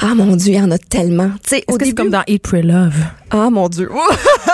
[0.00, 1.30] Ah mon dieu, il y en a tellement.
[1.42, 2.94] Tu sais, au que c'est début, comme dans Eat, Pray, Love?
[3.30, 3.90] ah mon dieu.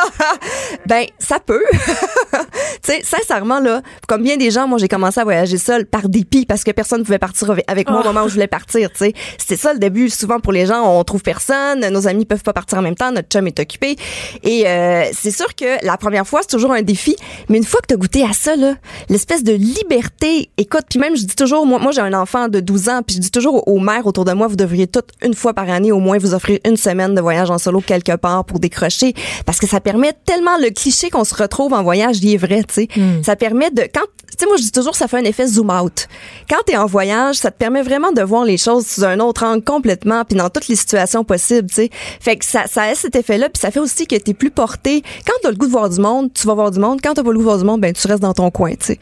[0.87, 1.63] ben ça peut.
[1.73, 2.39] tu
[2.83, 6.45] sais, sincèrement là, comme bien des gens, moi j'ai commencé à voyager seule par dépit
[6.47, 8.91] parce que personne ne pouvait partir avec- moi au moment où je voulais partir.
[8.91, 10.09] Tu sais, c'était ça le début.
[10.11, 13.13] Souvent pour les gens, on trouve personne, nos amis peuvent pas partir en même temps,
[13.13, 13.97] notre chum est occupé.
[14.43, 17.17] Et euh, c'est sûr que la première fois c'est toujours un défi,
[17.49, 18.75] mais une fois que t'as goûté à ça là,
[19.09, 20.51] l'espèce de liberté.
[20.57, 23.17] Écoute, puis même je dis toujours, moi, moi j'ai un enfant de 12 ans, puis
[23.17, 25.93] je dis toujours aux mères autour de moi, vous devriez toutes une fois par année
[25.93, 29.15] au moins vous offrir une semaine de voyage en solo quelque part pour décrocher,
[29.47, 32.65] parce que ça permet tellement le cliché qu'on se retrouve en voyage, il est vrai,
[32.65, 32.89] tu sais.
[33.23, 35.71] Ça permet de quand, tu sais moi je dis toujours ça fait un effet zoom
[35.71, 36.09] out.
[36.49, 39.45] Quand t'es en voyage, ça te permet vraiment de voir les choses sous un autre
[39.45, 41.91] angle complètement, puis dans toutes les situations possibles, tu sais.
[42.21, 45.03] Fait que ça, ça a cet effet-là, puis ça fait aussi que t'es plus porté.
[45.27, 47.01] Quand t'as le goût de voir du monde, tu vas voir du monde.
[47.03, 48.73] Quand t'as pas le goût de voir du monde, ben tu restes dans ton coin,
[48.75, 48.99] tu sais.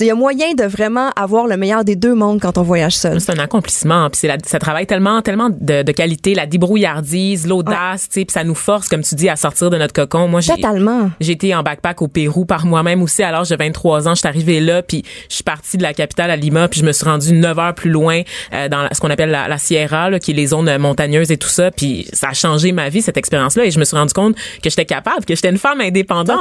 [0.00, 2.96] Il y a moyen de vraiment avoir le meilleur des deux mondes quand on voyage
[2.96, 3.20] seul.
[3.20, 8.20] C'est un accomplissement, puis ça travaille tellement, tellement de, de qualité, la débrouillardise, l'audace, tu
[8.20, 10.28] sais, puis ça nous force, comme tu dis, à sortir de notre cocon.
[10.28, 11.10] Moi, j'ai Totalement.
[11.20, 14.14] j'ai été en backpack au Pérou par moi-même aussi à l'âge de 23 ans.
[14.14, 16.84] Je suis arrivée là, puis je suis partie de la capitale à Lima, puis je
[16.86, 20.10] me suis rendue 9 heures plus loin euh, dans ce qu'on appelle la, la Sierra,
[20.10, 21.70] là, qui est les zones montagneuses et tout ça.
[21.70, 24.70] Puis ça a changé ma vie, cette expérience-là, et je me suis rendu compte que
[24.70, 26.40] j'étais capable, que j'étais une femme indépendante.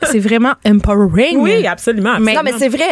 [0.00, 0.06] Tu.
[0.12, 1.38] C'est vraiment empowering.
[1.38, 2.18] Oui, absolument.
[2.20, 2.84] Mais- Non, mais c'est vrai.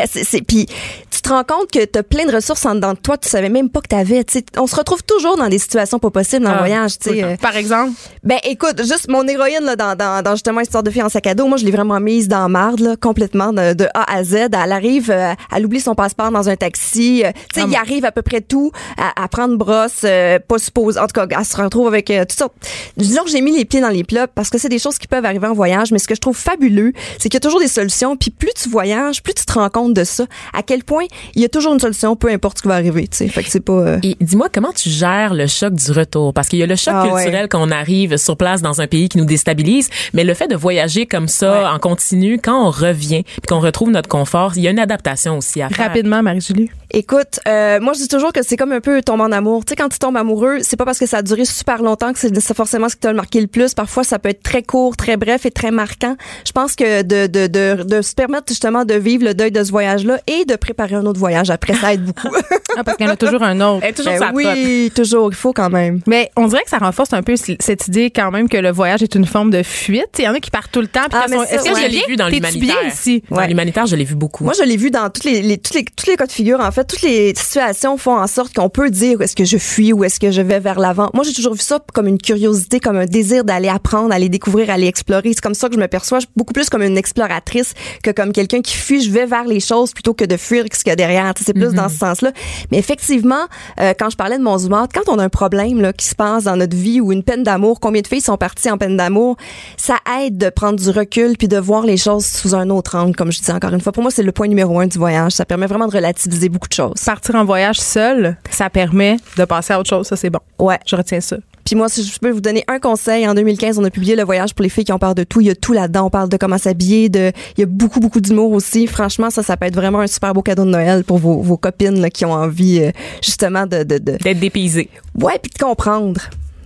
[0.47, 0.67] Puis
[1.11, 3.49] tu te rends compte que t'as plein de ressources en dedans de toi, tu savais
[3.49, 3.89] même pas que.
[3.93, 6.93] Tu sais, on se retrouve toujours dans des situations pas possibles dans le Ah, voyage.
[7.07, 7.27] Le sais, temps.
[7.29, 7.93] euh, Par exemple,
[8.25, 11.27] Ben écoute, juste mon héroïne là, dans, dans, dans justement Histoire de fille en sac
[11.27, 14.25] à dos, moi je l'ai vraiment mise dans marde là, complètement de, de A à
[14.25, 14.35] Z.
[14.35, 17.23] Elle arrive, euh, elle oublie son passeport dans un taxi.
[17.25, 20.59] euh, tu sais, il arrive à peu près tout à, à prendre brosse, euh, pas
[20.59, 20.99] suppose.
[20.99, 22.55] En tout cas, elle se retrouve avec toutes sortes.
[22.97, 25.07] Disons que j'ai mis les pieds dans les plats parce que c'est des choses qui
[25.07, 25.93] peuvent arriver en voyage.
[25.93, 28.17] Mais ce que je trouve fabuleux, c'est qu'il y a toujours des solutions.
[28.17, 30.25] Puis plus tu voyages, plus tu te rends compte de ça.
[30.55, 33.09] À quel point il y a toujours une solution, peu importe ce qui va arriver.
[33.09, 33.73] Tu sais, fait que c'est pas.
[33.73, 36.33] euh, Et dis-moi, comment tu gères le choc du retour?
[36.35, 37.23] Parce qu'il y a le choc Ah ouais.
[37.23, 40.49] culturel quand on arrive sur place dans un pays qui nous déstabilise, mais le fait
[40.49, 44.63] de voyager comme ça en continu, quand on revient, puis qu'on retrouve notre confort, il
[44.63, 45.87] y a une adaptation aussi à faire.
[45.87, 46.71] rapidement, Marie-Julie.
[46.95, 49.65] Écoute, euh, moi je dis toujours que c'est comme un peu tomber en amour.
[49.65, 52.13] Tu sais, quand tu tombes amoureux, c'est pas parce que ça a duré super longtemps
[52.13, 53.73] que c'est forcément ce qui t'a marqué le plus.
[53.73, 56.17] Parfois, ça peut être très court, très bref et très marquant.
[56.47, 59.65] Je pense que de, de, de, de se permettre justement de vivre le deuil de
[59.65, 62.29] ce voyage-là et de préparer un autre voyage après, ça aide beaucoup.
[62.75, 63.85] Ah, parce qu'il y en a toujours un autre.
[63.85, 64.37] Est toujours Ben sa pote.
[64.37, 66.01] oui, toujours, il faut quand même.
[66.07, 69.03] Mais on dirait que ça renforce un peu cette idée quand même que le voyage
[69.03, 70.07] est une forme de fuite.
[70.19, 71.01] Il y en a qui partent tout le temps.
[71.13, 71.83] Ah, ça, Est-ce que ouais.
[71.83, 72.03] je l'ai?
[72.09, 72.81] Vu dans l'humanitaire?
[72.81, 73.23] bien ici?
[73.31, 73.47] Dans Ouais.
[73.49, 74.45] l'humanitaire, je l'ai vu beaucoup.
[74.45, 76.61] Moi, je l'ai vu dans toutes les, les, toutes les, tous les cas de figure.
[76.61, 79.93] En fait, toutes les situations font en sorte qu'on peut dire est-ce que je fuis
[79.93, 81.11] ou est-ce que je vais vers l'avant.
[81.15, 84.71] Moi, j'ai toujours vu ça comme une curiosité, comme un désir d'aller apprendre, aller découvrir,
[84.71, 85.33] aller explorer.
[85.35, 88.61] C'est comme ça que je me perçois, beaucoup plus comme une exploratrice que comme quelqu'un
[88.61, 89.03] qui fuit.
[89.03, 91.33] Je vais vers les choses plutôt que de fuir ce qu'il y a derrière.
[91.41, 92.33] C'est plus dans ce sens-là.
[92.71, 93.47] Mais effectivement,
[93.81, 96.07] euh, quand je parlais de mon zoom out, quand on a un problème là qui
[96.07, 98.79] se passe dans notre vie ou une peine d'amour, combien de filles sont parties en
[98.79, 99.37] peine d'amour,
[99.77, 103.17] ça aide de prendre du recul puis de voir les choses sous un autre angle,
[103.17, 103.93] comme je dis encore une fois.
[103.93, 105.33] Pour moi, c'est le point numéro un du voyage.
[105.33, 106.95] Ça permet vraiment de relativiser beaucoup de choses.
[107.05, 110.07] Partir en voyage seul, ça permet de passer à autre chose.
[110.07, 110.41] Ça, c'est bon.
[110.59, 110.79] Ouais.
[110.87, 111.37] Je retiens ça.
[111.65, 114.25] Puis moi, si je peux vous donner un conseil, en 2015, on a publié le
[114.25, 115.41] voyage pour les filles qui ont peur de tout.
[115.41, 116.07] Il y a tout là-dedans.
[116.07, 118.87] On parle de comment s'habiller, de, il y a beaucoup, beaucoup d'humour aussi.
[118.89, 121.57] Franchement, ça, ça peut être vraiment un super beau cadeau de Noël pour vos, vos
[121.57, 122.91] copines là, qui ont envie, euh,
[123.23, 124.91] justement, de, de, de, D'être dépaysé.
[125.21, 126.21] ouais, puis de comprendre,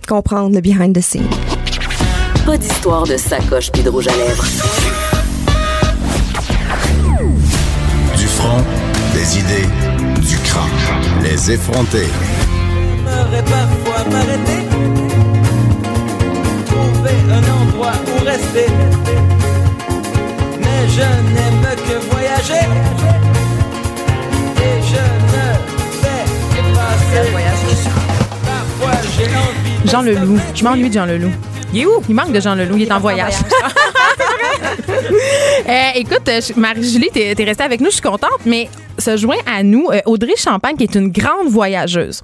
[0.07, 1.27] comprendre le behind the scenes.
[2.45, 4.45] Pas d'histoire de sacoche puis de rouge à lèvres.
[8.17, 8.63] Du front,
[9.13, 9.67] des idées,
[10.27, 10.69] du crâne.
[11.23, 12.07] Les effrontés.
[13.05, 14.61] parfois m'arrêter.
[16.65, 18.67] Trouver un endroit où rester.
[20.59, 22.65] Mais je n'aime que voyager.
[24.57, 25.45] Et je ne
[26.01, 27.89] fais que passer.
[28.45, 29.89] Parfois j'ai envie.
[29.89, 30.39] Jean Leloup.
[30.53, 31.31] Je m'ennuie de Jean Leloup.
[31.73, 32.01] Il est où?
[32.09, 32.77] Il manque de Jean Leloup.
[32.77, 33.35] Il est en voyage.
[35.67, 37.87] Euh, écoute, euh, Marie-Julie, t'es es restée avec nous.
[37.87, 41.47] Je suis contente, mais se joint à nous euh, Audrey Champagne, qui est une grande
[41.49, 42.21] voyageuse.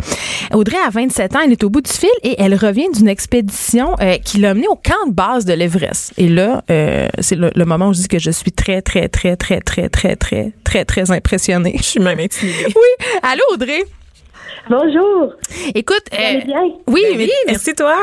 [0.53, 1.39] Audrey a 27 ans.
[1.43, 4.67] Elle est au bout du fil et elle revient d'une expédition euh, qui l'a menée
[4.69, 6.13] au camp de base de l'Everest.
[6.17, 9.09] Et là, euh, c'est le, le moment où je dis que je suis très, très,
[9.09, 11.73] très, très, très, très, très, très, très impressionnée.
[11.77, 12.67] Je suis même intimidée.
[12.75, 13.07] Oui.
[13.23, 13.83] Allô, Audrey?
[14.69, 15.33] Bonjour.
[15.75, 16.61] Écoute, euh, bien?
[16.87, 17.97] oui, Ben mais merci toi.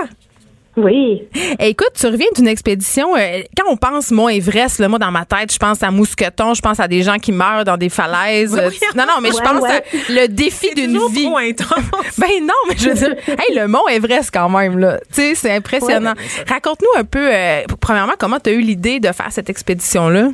[0.76, 1.22] Oui.
[1.58, 3.16] Eh, Écoute, tu reviens d'une expédition.
[3.16, 6.54] euh, quand on pense Mont Everest, là, moi, dans ma tête, je pense à Mousqueton,
[6.54, 8.54] je pense à des gens qui meurent dans des falaises.
[8.96, 9.70] Non, non, mais je pense ouais.
[9.70, 11.24] à le défi d'une vie.
[11.24, 12.18] trop intense.
[12.18, 14.98] Ben non, mais je veux dire, hey, le Mont Everest quand même, là.
[15.12, 16.14] Tu sais, c'est impressionnant.
[16.48, 20.28] Raconte-nous un peu, euh, premièrement, comment tu as eu l'idée de faire cette expédition-là?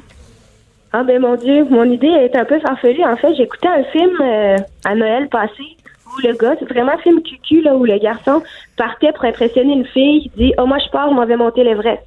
[0.93, 3.05] Ah ben mon Dieu, mon idée est un peu farfelue.
[3.05, 5.76] En fait, j'écoutais un film euh, à Noël passé
[6.17, 8.43] où le gars, c'est vraiment un film cucu là où le garçon
[8.77, 11.65] partait pour impressionner une fille, il dit "Oh moi je pars, je m'en vais monter
[11.65, 12.03] l'Everest."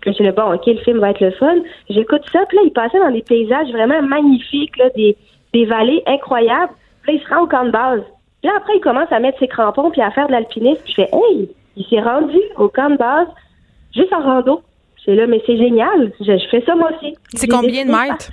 [0.00, 1.56] Puis je dis bon, OK, le film va être le fun.
[1.90, 5.16] J'écoute ça, puis là il passait dans des paysages vraiment magnifiques là, des
[5.52, 6.72] des vallées incroyables.
[7.02, 8.02] Puis là il se rend au camp de base.
[8.40, 10.80] Puis là après il commence à mettre ses crampons puis à faire de l'alpinisme.
[10.84, 13.28] Puis je fais "Hey, il s'est rendu au camp de base
[13.94, 14.62] juste en rando."
[15.04, 16.12] C'est là, mais c'est génial.
[16.20, 17.14] Je, je fais ça moi aussi.
[17.34, 18.30] C'est combien de mètres?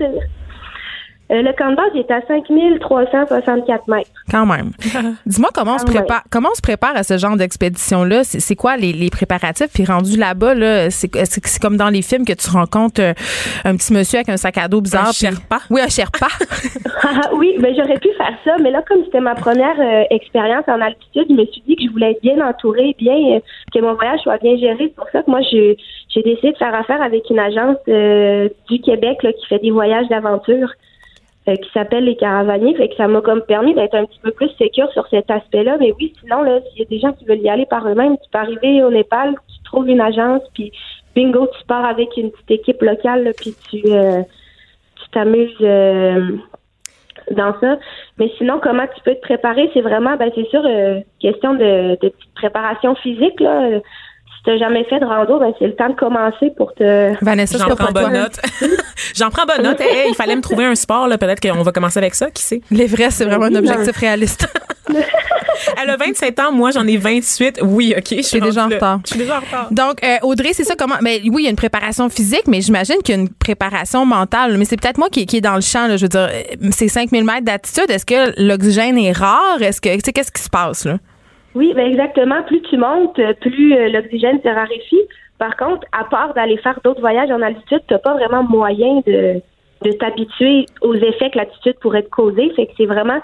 [1.32, 4.10] Euh, le camp de base est à 5364 mètres.
[4.30, 4.72] Quand même.
[5.26, 5.94] Dis-moi comment on se ouais.
[5.96, 8.24] prépare, comment on se prépare à ce genre d'expédition-là?
[8.24, 9.70] C'est quoi les, les préparatifs?
[9.74, 11.10] Puis rendu là-bas, là, c'est
[11.62, 13.14] comme dans les films que tu rencontres euh,
[13.64, 15.08] un petit monsieur avec un sac à dos bizarre.
[15.08, 15.60] Un puis- Sherpa?
[15.70, 16.28] Oui, un Sherpa.
[17.08, 20.64] Ah, oui, ben j'aurais pu faire ça, mais là, comme c'était ma première euh, expérience
[20.68, 23.40] en altitude, je me suis dit que je voulais être bien entourée, bien euh,
[23.74, 24.76] que mon voyage soit bien géré.
[24.80, 25.76] C'est pour ça que moi, je-
[26.10, 29.70] j'ai décidé de faire affaire avec une agence euh, du Québec là, qui fait des
[29.72, 30.70] voyages d'aventure.
[31.54, 34.50] Qui s'appelle les caravaniers, fait que ça m'a comme permis d'être un petit peu plus
[34.58, 35.78] sécure sur cet aspect-là.
[35.80, 38.18] Mais oui, sinon là, s'il y a des gens qui veulent y aller par eux-mêmes,
[38.18, 40.72] tu peux arriver au Népal, tu trouves une agence, puis
[41.16, 44.22] bingo, tu pars avec une petite équipe locale, là, puis tu euh,
[44.96, 46.38] tu t'amuses euh,
[47.32, 47.78] dans ça.
[48.18, 51.92] Mais sinon, comment tu peux te préparer, c'est vraiment, ben c'est sûr, euh, question de,
[51.92, 53.80] de petite préparation physique là.
[54.46, 57.64] T'as jamais fait de rando, ben c'est le temps de commencer pour te Vanessa, je
[57.68, 58.40] J'en prends bonne note.
[59.16, 59.82] J'en prends bonne note.
[59.82, 61.18] Hey, il fallait me trouver un sport, là.
[61.18, 62.62] Peut-être qu'on va commencer avec ça, qui sait?
[62.70, 64.48] L'Everest, c'est vraiment un objectif réaliste.
[65.82, 67.62] Elle a 27 ans, moi j'en ai 28.
[67.64, 68.16] Oui, OK.
[68.18, 69.00] Je suis déjà en retard.
[69.06, 69.68] Je suis déjà en retard.
[69.72, 70.96] Donc, euh, Audrey, c'est ça comment.
[71.02, 74.06] Mais oui, il y a une préparation physique, mais j'imagine qu'il y a une préparation
[74.06, 74.58] mentale.
[74.58, 75.88] Mais c'est peut-être moi qui, qui est dans le champ.
[75.88, 77.90] Là, je veux dire, euh, c'est 5000 mètres d'altitude.
[77.90, 79.62] Est-ce que l'oxygène est rare?
[79.62, 80.98] Est-ce que, tu sais, qu'est-ce qui se passe, là?
[81.56, 82.44] Oui, ben exactement.
[82.44, 85.02] Plus tu montes, euh, plus euh, l'oxygène se raréfie.
[85.40, 89.42] Par contre, à part d'aller faire d'autres voyages en altitude, t'as pas vraiment moyen de,
[89.84, 92.52] de t'habituer aux effets que l'altitude pourrait te causer.
[92.56, 93.20] Fait que c'est vraiment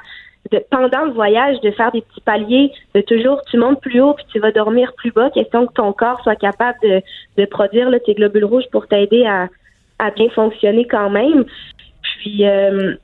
[0.51, 4.13] de, pendant le voyage de faire des petits paliers, de toujours tu montes plus haut
[4.13, 7.01] puis tu vas dormir plus bas, question que ton corps soit capable de,
[7.37, 9.47] de produire là, tes globules rouges pour t'aider à,
[9.99, 11.45] à bien fonctionner quand même.
[12.01, 12.95] Puis euh,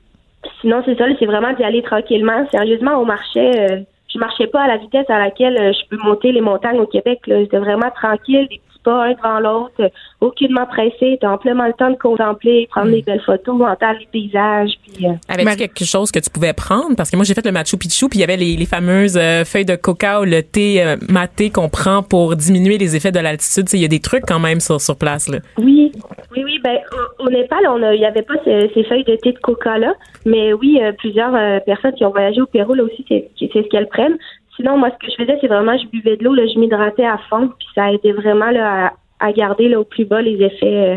[0.60, 2.46] sinon c'est ça, c'est vraiment d'y aller tranquillement.
[2.50, 3.72] Sérieusement, on marchait.
[3.72, 3.80] euh,
[4.12, 6.86] je marchais pas à la vitesse à laquelle euh, je peux monter les montagnes au
[6.86, 7.20] Québec.
[7.26, 8.48] J'étais vraiment tranquille,
[8.84, 11.18] pas un devant l'autre, aucunement pressé.
[11.20, 14.72] T'as amplement le temps de contempler, prendre des belles photos, entendre les paysages.
[14.86, 16.96] Puis, euh, Avais-tu Marie- quelque chose que tu pouvais prendre?
[16.96, 19.16] Parce que moi, j'ai fait le Machu Picchu, puis il y avait les, les fameuses
[19.16, 23.12] euh, feuilles de coca ou le thé euh, maté qu'on prend pour diminuer les effets
[23.12, 23.66] de l'altitude.
[23.72, 25.28] Il y a des trucs quand même sur, sur place.
[25.28, 25.38] Là.
[25.58, 25.92] Oui,
[26.34, 26.58] oui, oui.
[26.64, 26.78] Ben,
[27.20, 27.58] au, au Népal,
[27.94, 29.94] il n'y avait pas ces, ces feuilles de thé de coca là,
[30.26, 33.50] mais oui, euh, plusieurs euh, personnes qui ont voyagé au Pérou là aussi, c'est c'est
[33.52, 34.16] ce qu'elles prennent.
[34.58, 37.06] Sinon, moi, ce que je faisais, c'est vraiment, je buvais de l'eau, là, je m'hydratais
[37.06, 40.20] à fond, puis ça a aidé vraiment là, à, à garder là, au plus bas
[40.20, 40.96] les effets euh,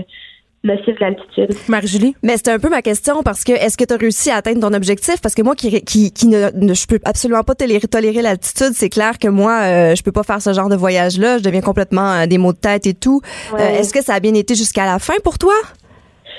[0.63, 1.49] nocifs de l'altitude.
[1.67, 2.15] Marie-Julie?
[2.23, 4.61] Mais c'était un peu ma question parce que est-ce que tu as réussi à atteindre
[4.61, 5.21] ton objectif?
[5.21, 8.71] Parce que moi qui, qui, qui ne, ne- je peux absolument pas tolérer, tolérer l'altitude,
[8.73, 11.37] c'est clair que moi, euh, je peux pas faire ce genre de voyage-là.
[11.37, 13.21] Je deviens complètement euh, des maux de tête et tout.
[13.53, 13.61] Ouais.
[13.61, 15.53] Euh, est-ce que ça a bien été jusqu'à la fin pour toi?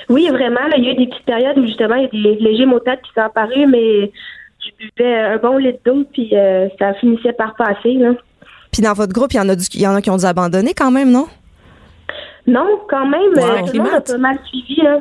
[0.09, 2.35] Oui, vraiment, là, il y a eu des petites périodes où justement, il y a
[2.35, 4.11] des légers maux de tête qui sont apparus, mais
[4.65, 7.93] je buvais un bon litre d'eau, puis euh, ça finissait par passer.
[7.93, 8.11] Là.
[8.71, 10.17] Puis dans votre groupe, il y en a du, il y en a qui ont
[10.17, 11.27] dû abandonner quand même, non?
[12.47, 14.81] Non, quand même, Wow, euh, tout le monde a pas mal suivi.
[14.81, 14.99] Là.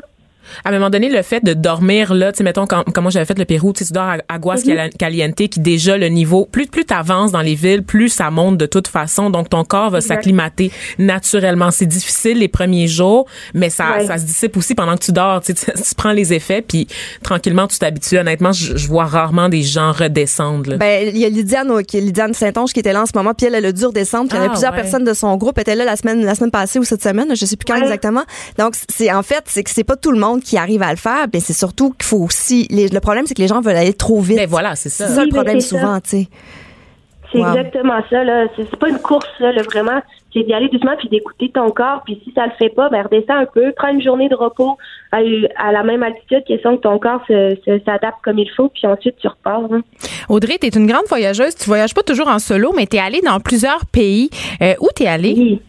[0.64, 3.10] À un moment donné, le fait de dormir là, tu sais, mettons, quand, quand moi
[3.10, 4.62] j'avais fait le Pérou, tu dors à Aguas
[4.98, 8.66] Caliente, qui déjà le niveau, plus, plus t'avances dans les villes, plus ça monte de
[8.66, 11.70] toute façon, donc ton corps va s'acclimater naturellement.
[11.70, 14.06] C'est difficile les premiers jours, mais ça, Ouais.
[14.06, 16.86] ça se dissipe aussi pendant que tu dors, tu, sais, tu, prends les effets, puis
[17.22, 18.18] tranquillement tu t'habitues.
[18.18, 20.70] Honnêtement, je, je vois rarement des gens redescendre.
[20.70, 20.76] Là.
[20.76, 23.54] Ben, il y a Lydiane, Lydiane Saint-Onge qui était là en ce moment, puis elle,
[23.54, 24.28] elle a dû redescendre.
[24.28, 24.80] Puis il y en a Ah, plusieurs ouais.
[24.80, 27.44] personnes de son groupe étaient là la semaine, la semaine passée ou cette semaine, je
[27.44, 27.82] sais plus quand Ouais.
[27.82, 28.22] exactement.
[28.58, 30.96] Donc, c'est en fait, c'est que c'est pas tout le monde qui arrive à le
[30.96, 32.66] faire, mais c'est surtout qu'il faut aussi.
[32.70, 34.36] les- le problème, c'est que les gens veulent aller trop vite.
[34.36, 35.06] Ben voilà, c'est ça.
[35.08, 36.28] C'est ça Oui, le problème souvent, tu sais.
[37.32, 37.48] C'est Wow.
[37.48, 38.46] exactement ça, là.
[38.56, 40.02] C'est c'est pas une course, là, vraiment.
[40.34, 42.02] C'est d'y aller doucement puis d'écouter ton corps.
[42.04, 43.72] Puis si ça le fait pas, ben redescends un peu.
[43.76, 44.76] Prends une journée de repos
[45.12, 45.18] à,
[45.56, 48.68] à la même altitude, question que ton corps se- se- s'adapte comme il faut.
[48.68, 49.62] Puis ensuite, tu repars.
[49.72, 49.80] hein.
[50.28, 51.54] Audrey, tu es une grande voyageuse.
[51.54, 54.28] Tu voyages pas toujours en solo, mais tu es allée dans plusieurs pays.
[54.60, 55.34] Euh, où tu es allée?
[55.36, 55.60] Oui.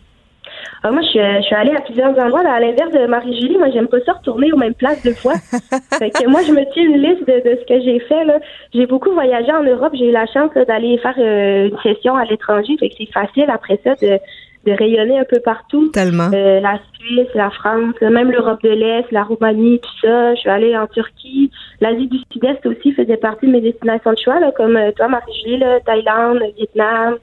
[0.85, 2.41] Ah, moi, je suis, je suis allée à plusieurs endroits.
[2.41, 5.35] À l'inverse de Marie-Julie, moi, j'aime pas ça retourner aux mêmes places deux fois.
[5.97, 8.25] fait que moi, je me tiens une liste de, de ce que j'ai fait.
[8.25, 8.39] là.
[8.73, 9.93] J'ai beaucoup voyagé en Europe.
[9.95, 12.75] J'ai eu la chance là, d'aller faire euh, une session à l'étranger.
[12.77, 14.19] Fait que c'est facile après ça de,
[14.65, 15.89] de rayonner un peu partout.
[15.89, 16.29] Tellement.
[16.33, 20.35] Euh, la Suisse, la France, euh, même l'Europe de l'Est, la Roumanie, tout ça.
[20.35, 21.51] Je suis allée en Turquie.
[21.81, 25.07] L'Asie du Sud-Est aussi faisait partie de mes destinations de choix, là, comme euh, toi,
[25.07, 27.17] Marie-Julie, là, Thaïlande, Vietnam.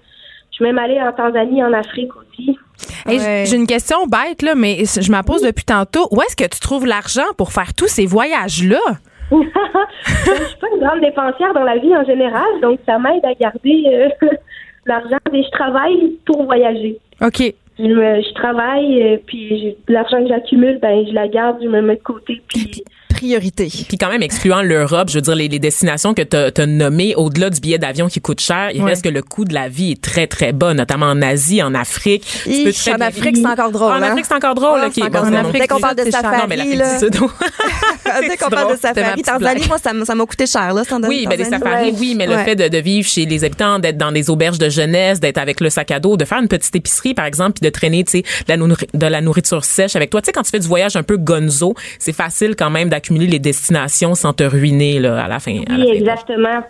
[0.50, 2.58] Je suis même allée en Tanzanie, en Afrique aussi.
[3.06, 3.46] Hey.
[3.46, 6.06] J'ai une question bête, là, mais je me la pose depuis tantôt.
[6.10, 8.78] Où est-ce que tu trouves l'argent pour faire tous ces voyages-là?
[9.30, 13.34] je suis pas une grande dépensière dans la vie en général, donc ça m'aide à
[13.34, 14.08] garder euh,
[14.86, 15.18] l'argent.
[15.32, 16.98] Et je travaille pour voyager.
[17.22, 17.54] OK.
[17.78, 21.80] Je, me- je travaille, euh, puis l'argent que j'accumule, ben je la garde, je me
[21.80, 22.42] mets de côté.
[22.48, 22.82] Puis
[23.20, 23.68] Priorité.
[23.86, 27.14] Puis quand même, excluant l'Europe, je veux dire, les, les destinations que tu as nommées,
[27.16, 28.90] au-delà du billet d'avion qui coûte cher, il Ouais.
[28.92, 31.74] reste que le coût de la vie est très, très bas, notamment en Asie, en
[31.74, 32.24] Afrique.
[32.44, 34.10] Tu peux très en Afrique, c'est encore drôle, Ah, En hein?
[34.12, 34.92] Afrique, c'est encore drôle, Ah, OK.
[34.94, 35.42] c'est encore Bon, drôle.
[35.42, 37.18] non, Dès qu'on parle de c'est safari, Non, mais l'Afrique du
[38.28, 38.76] Dès qu'on C'est parle drôle.
[38.76, 40.82] de safari, Tanzanie, moi, ça m'a coûté cher, là.
[41.06, 44.12] Oui, ben des safaris, oui, mais le fait de, vivre chez les habitants, d'être dans
[44.12, 47.12] des auberges de jeunesse, d'être avec le sac à dos, de faire une petite épicerie,
[47.12, 50.08] par exemple, puis de traîner, tu sais, de, la nourri- de la nourriture sèche avec
[50.08, 50.22] toi.
[50.22, 53.09] Tu sais, quand tu fais du voyage un peu gonzo, c'est facile quand même d'accumuler
[53.18, 55.56] les destinations sans te ruiner là, à la fin.
[55.68, 55.94] à la oui, fin.
[55.94, 56.60] exactement.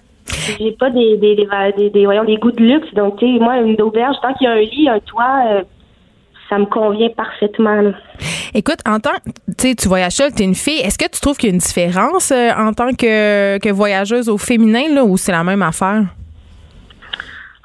[0.59, 3.39] J'ai pas des des, des, des, des- voyons, des goûts de luxe, donc tu sais,
[3.43, 5.63] moi, une auberge, tant qu'il y a un lit, un toit, euh,
[6.49, 7.81] ça me convient parfaitement.
[7.81, 7.91] là.
[8.55, 9.11] Écoute, en tant
[9.59, 10.81] tu sais, tu voyages seule, tu es une fille.
[10.81, 14.29] Est-ce que tu trouves qu'il y a une différence euh, en tant que, que voyageuse
[14.29, 16.05] au féminin, là, ou c'est la même affaire?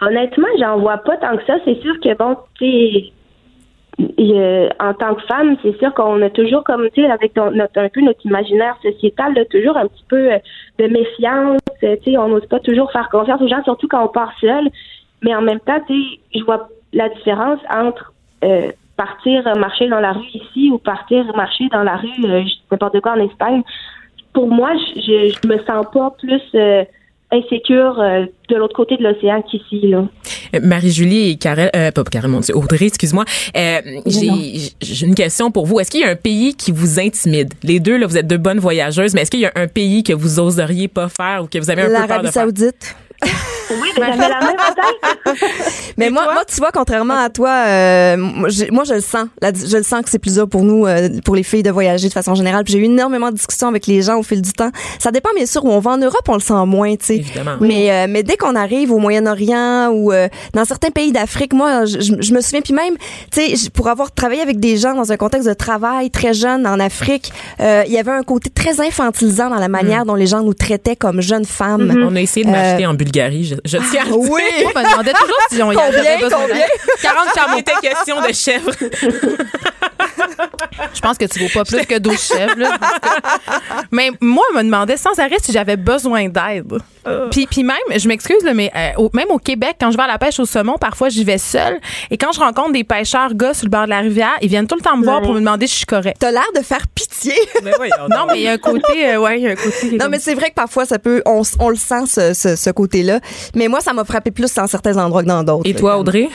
[0.02, 1.54] Honnêtement, j'en vois pas tant que ça.
[1.66, 3.12] C'est sûr que bon, tu
[4.00, 7.80] euh, en tant que femme, c'est sûr qu'on a toujours comme tu sais, avec notre
[7.80, 10.38] un peu notre imaginaire sociétal, là, toujours un petit peu euh,
[10.80, 11.62] de méfiance.
[11.84, 14.34] euh, Tu sais, on n'ose pas toujours faire confiance aux gens, surtout quand on part
[14.40, 14.70] seul.
[15.24, 20.00] Mais en même temps, tu sais, je vois la différence entre euh, partir marcher dans
[20.00, 23.64] la rue ici ou partir marcher dans la rue euh, n'importe quoi en Espagne.
[24.34, 26.84] Pour moi, je, je, je me sens pas plus euh,
[27.32, 30.06] insécure euh, de l'autre côté de l'océan qu'ici là.
[30.54, 33.26] Euh, Marie-Julie et Karel, euh, pas Karel, mon Dieu, Audrey, excuse-moi.
[33.58, 35.80] Euh, j'ai j'ai une question pour vous.
[35.80, 37.54] Est-ce qu'il y a un pays qui vous intimide?
[37.64, 40.04] Les deux, là, vous êtes deux bonnes voyageuses, mais est-ce qu'il y a un pays
[40.04, 42.44] que vous oseriez pas faire ou que vous avez un peu peur L'Arabie de faire?
[42.44, 42.96] Saoudite.
[43.72, 45.50] Oui, mais j'avais la même tête.
[45.98, 49.28] Mais moi, moi, tu vois, contrairement à toi, euh, moi, je le sens.
[49.42, 51.72] La- je le sens que c'est plus dur pour nous, euh, pour les filles, de
[51.72, 52.64] voyager de façon générale.
[52.64, 54.72] Puis j'ai eu énormément de discussions avec les gens au fil du temps.
[55.00, 57.16] Ça dépend, bien sûr, où on va en Europe, on le sent moins, tu sais.
[57.18, 57.58] Évidemment.
[57.62, 61.86] Mais, euh, mais dès qu'on arrive au Moyen-Orient ou euh, dans certains pays d'Afrique, moi,
[61.86, 62.96] je, me souviens, puis même,
[63.32, 66.68] tu sais, pour avoir travaillé avec des gens dans un contexte de travail très jeune
[66.68, 70.28] en Afrique, euh, il y avait un côté très infantilisant dans la manière dont les
[70.28, 71.94] gens nous traitaient comme jeunes femmes.
[72.08, 73.55] On a essayé de m'acheter en Bulgarie.
[73.64, 74.18] Je, je tiens à dire.
[74.20, 74.42] Oui!
[74.60, 76.56] Je me demandais toujours si on y Combien, avait besoin combien?
[76.56, 76.70] d'aide.
[77.02, 77.58] 40 Il chameaux.
[77.60, 78.72] était question de chèvre.
[80.94, 82.58] Je pense que tu vaux pas plus que 12 chèvres.
[82.58, 82.78] là.
[83.92, 86.74] mais moi, je me demandais sans arrêt si j'avais besoin d'aide.
[87.30, 90.08] Puis, puis même, je m'excuse, mais euh, au- même au Québec, quand je vais à
[90.08, 91.80] la pêche au saumon, parfois j'y vais seule.
[92.10, 94.66] Et quand je rencontre des pêcheurs gars sur le bord de la rivière, ils viennent
[94.66, 96.18] tout le temps me voir pour me demander si je suis correcte.
[96.20, 97.34] T'as l'air de faire pitié.
[97.64, 97.72] Mais
[98.10, 99.98] Non, mais il y a un côté, euh, ouais, il y a un côté.
[99.98, 102.70] Non, mais c'est vrai que parfois, ça peut, on, on le sent, ce, ce, ce
[102.70, 103.20] côté-là.
[103.54, 105.68] Mais moi, ça m'a frappé plus dans certains endroits que dans d'autres.
[105.68, 105.98] Et là, toi.
[105.98, 106.30] Audrey?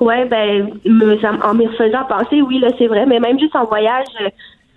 [0.00, 3.56] Ouais, ben, me, ça, en me faisant penser, oui, là, c'est vrai, mais même juste
[3.56, 4.28] en voyage, euh,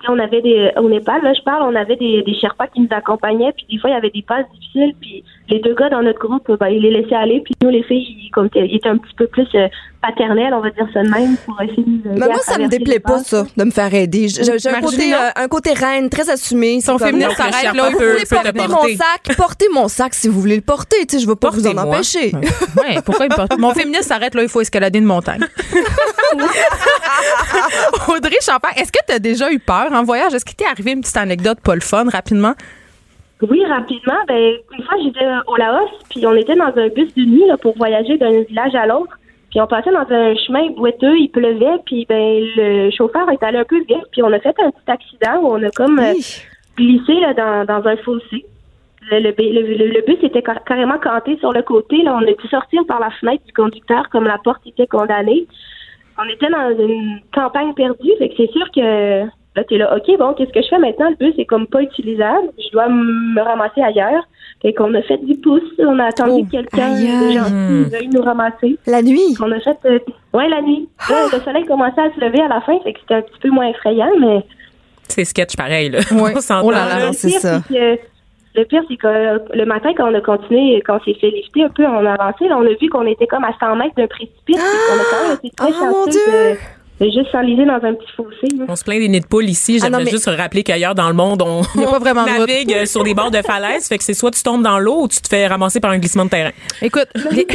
[0.07, 2.87] on avait des, au Népal, là, je parle, on avait des, des Sherpas qui nous
[2.91, 6.01] accompagnaient, puis des fois, il y avait des passes difficiles, puis les deux gars dans
[6.01, 8.87] notre groupe, ben, ils les laissaient aller, puis nous, les filles, ils, comme, ils étaient
[8.87, 9.67] un petit peu plus euh,
[10.01, 12.99] paternels, on va dire ça de même, pour essayer de Mais moi, ça me déplaît
[12.99, 14.27] pas, ça, de me faire aider.
[14.29, 16.79] J'ai un côté, euh, un côté reine, très assumé.
[16.81, 17.89] Son féministe s'arrête là.
[17.97, 18.67] peut- Vous porter porter.
[18.67, 21.05] mon sac, portez mon sac si vous voulez le porter.
[21.05, 22.31] Tu sais, je veux pas vous en empêcher.
[22.77, 23.57] Ouais, pourquoi il porte?
[23.57, 25.41] Mon féministe s'arrête là, il faut escalader une montagne.
[28.07, 30.33] Audrey Champagne, est-ce que tu as déjà eu peur en voyage?
[30.33, 32.53] Est-ce qu'il t'est arrivé une petite anecdote pas le fun rapidement?
[33.41, 34.17] Oui, rapidement.
[34.27, 37.57] Ben, une fois, j'étais au Laos, puis on était dans un bus de nuit là,
[37.57, 39.17] pour voyager d'un village à l'autre.
[39.49, 43.57] Puis on passait dans un chemin boiteux, il pleuvait, puis ben le chauffeur est allé
[43.57, 46.13] un peu vite, puis on a fait un petit accident où on a comme euh,
[46.77, 48.45] glissé là, dans, dans un fossé.
[49.11, 52.03] Le, le, le- bus était car- carrément canté sur le côté.
[52.03, 55.47] Là, on a pu sortir par la fenêtre du conducteur comme la porte était condamnée.
[56.21, 59.23] On était dans une campagne perdue, fait que c'est sûr que
[59.55, 61.09] Là, t'es là, OK, bon, qu'est-ce que je fais maintenant?
[61.09, 62.49] Le bus est comme pas utilisable.
[62.57, 64.23] Je dois me ramasser ailleurs.
[64.61, 65.61] Fait qu'on a fait du pouce.
[65.79, 67.07] On a attendu Oh, que quelqu'un aïe.
[67.07, 68.77] de gentil veuille nous ramasser.
[68.85, 69.35] La nuit?
[69.41, 69.99] On a fait, euh,
[70.33, 70.87] ouais, la nuit.
[71.09, 73.39] Là, le soleil commençait à se lever à la fin, fait que c'était un petit
[73.41, 74.45] peu moins effrayant, mais
[75.07, 75.99] C'est sketch pareil, là.
[76.11, 76.33] Ouais.
[76.37, 76.67] On s'entend.
[76.67, 77.13] Oh là là.
[77.13, 77.61] c'est pire, ça.
[77.67, 77.99] c'est que
[78.55, 81.29] le pire, c'est que euh, le matin, quand on a continué, quand on s'est fait
[81.31, 83.75] lifter un peu, on a avancé, là, on a vu qu'on était comme à 100
[83.77, 84.35] mètres d'un précipice.
[84.45, 86.19] puis qu'on a quand même été très Oh, mon Dieu!
[86.27, 86.57] de,
[87.05, 88.47] juste s'enliser dans un petit fossé.
[88.57, 88.65] là.
[88.67, 89.77] On se plaint des nids de poules ici.
[89.79, 92.25] Ah, J'aimerais mais- juste rappeler qu'ailleurs dans le monde, on, Il y a pas vraiment
[92.25, 92.49] de on route.
[92.49, 93.87] navigue sur des bords de falaise.
[93.87, 95.97] Fait que c'est soit tu tombes dans l'eau ou tu te fais ramasser par un
[95.97, 96.51] glissement de terrain.
[96.81, 97.47] Écoute, les-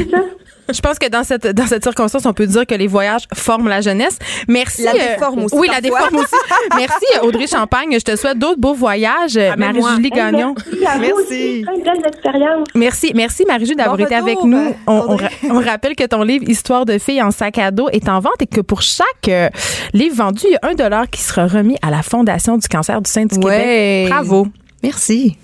[0.72, 3.68] je pense que dans cette dans cette circonstance, on peut dire que les voyages forment
[3.68, 4.18] la jeunesse.
[4.48, 4.82] Merci.
[4.84, 6.34] La euh, déforme aussi, Oui, la déforme aussi.
[6.76, 7.90] Merci euh, Audrey Champagne.
[7.92, 9.36] Je te souhaite d'autres beaux voyages.
[9.36, 9.90] Amène-moi.
[9.90, 10.54] Marie-Julie Gagnon.
[10.72, 12.64] Merci à vous Merci.
[12.74, 14.74] Merci, merci Marie-Julie d'avoir Bon été avec nous.
[14.86, 15.16] On,
[15.60, 18.46] rappelle que ton livre Histoire de filles en sac à dos est en vente et
[18.46, 19.48] que pour chaque euh,
[19.92, 23.00] livre vendu, il y a un dollar qui sera remis à la Fondation du cancer
[23.00, 24.04] du sein du Ouais.
[24.04, 24.08] Québec.
[24.10, 24.46] Bravo.
[24.82, 25.36] Merci.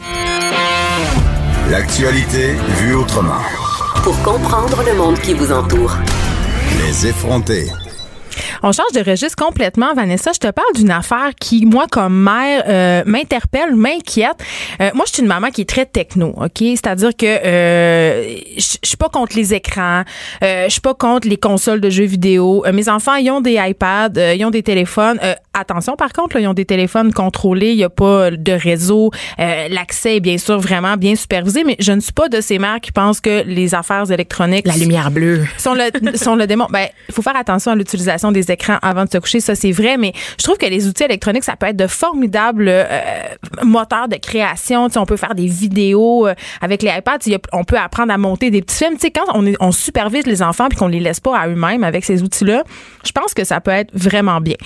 [1.71, 3.41] L'actualité vue autrement.
[4.03, 5.95] Pour comprendre le monde qui vous entoure.
[6.79, 7.71] Les effronter.
[8.63, 10.33] On change de registre complètement, Vanessa.
[10.35, 14.37] Je te parle d'une affaire qui, moi, comme mère, euh, m'interpelle, m'inquiète.
[14.83, 16.59] Euh, moi, je suis une maman qui est très techno, ok?
[16.59, 20.03] C'est-à-dire que euh, je suis pas contre les écrans,
[20.43, 22.65] euh, je suis pas contre les consoles de jeux vidéo.
[22.67, 25.19] Euh, mes enfants, ils ont des iPads, euh, ils ont des téléphones.
[25.23, 27.71] Euh, attention, par contre, là, ils ont des téléphones contrôlés.
[27.71, 29.11] Il y a pas de réseau.
[29.39, 32.59] Euh, L'accès est bien sûr vraiment bien supervisé, mais je ne suis pas de ces
[32.59, 35.47] mères qui pensent que les affaires électroniques La lumière bleue.
[35.57, 36.67] sont le, sont le démon.
[36.71, 39.73] Ben, il faut faire attention à l'utilisation des écrans avant de se coucher, ça c'est
[39.73, 42.85] vrai, mais je trouve que les outils électroniques, ça peut être de formidables euh,
[43.63, 44.89] moteurs de création.
[44.89, 47.19] Tu sais, on peut faire des vidéos euh, avec les iPads.
[47.53, 48.95] On peut apprendre à monter des petits films.
[48.95, 51.49] Tu sais, quand on, est, on supervise les enfants puis qu'on les laisse pas à
[51.49, 52.65] eux-mêmes avec ces outils-là,
[53.05, 54.57] je pense que ça peut être vraiment bien.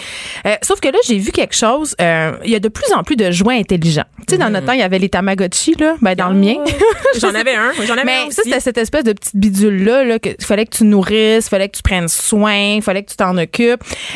[0.47, 1.95] Euh, sauf que là, j'ai vu quelque chose.
[2.01, 4.05] il y a de plus en plus de jouets intelligents.
[4.27, 5.97] Tu sais, dans notre temps, il y avait les Tamagotchi, là.
[6.01, 6.57] Ben, dans le mien.
[7.21, 7.73] J'en avais un.
[7.87, 8.37] J'en avais un Mais aussi.
[8.37, 11.77] ça, c'était cette espèce de petite bidule-là, là, que fallait que tu nourrisses, fallait que
[11.77, 13.74] tu prennes soin, fallait que tu t'en occupes,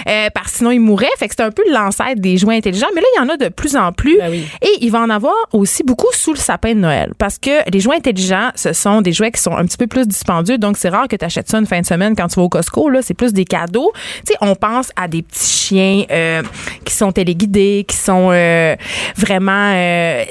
[0.09, 1.06] euh, parce que sinon il mourait.
[1.18, 2.88] Fait que c'était un peu l'ancêtre des jouets intelligents.
[2.94, 4.18] Mais là, il y en a de plus en plus.
[4.18, 4.46] Ben oui.
[4.62, 7.12] Et il va en avoir aussi beaucoup sous le sapin de Noël.
[7.18, 10.06] Parce que les jouets intelligents, ce sont des jouets qui sont un petit peu plus
[10.06, 10.59] dispendieux.
[10.59, 12.48] Donc, c'est rare que tu achètes ça une fin de semaine quand tu vas au
[12.48, 12.88] Costco.
[12.88, 13.92] Là, c'est plus des cadeaux.
[14.26, 16.42] Tu sais, on pense à des petits chiens euh,
[16.84, 18.74] qui sont téléguidés, qui sont euh,
[19.16, 19.72] vraiment,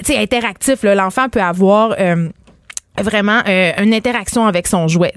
[0.04, 0.84] tu sais, interactifs.
[0.84, 0.96] là.
[0.96, 1.96] L'enfant peut avoir...
[3.00, 5.14] vraiment euh, une interaction avec son jouet.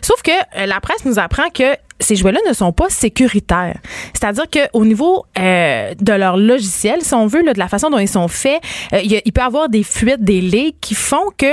[0.00, 3.78] Sauf que euh, la presse nous apprend que ces jouets-là ne sont pas sécuritaires.
[4.12, 7.98] C'est-à-dire qu'au niveau euh, de leur logiciel, si on veut, là, de la façon dont
[7.98, 8.60] ils sont faits,
[8.92, 11.46] euh, il, y a- il peut y avoir des fuites, des leaks qui font que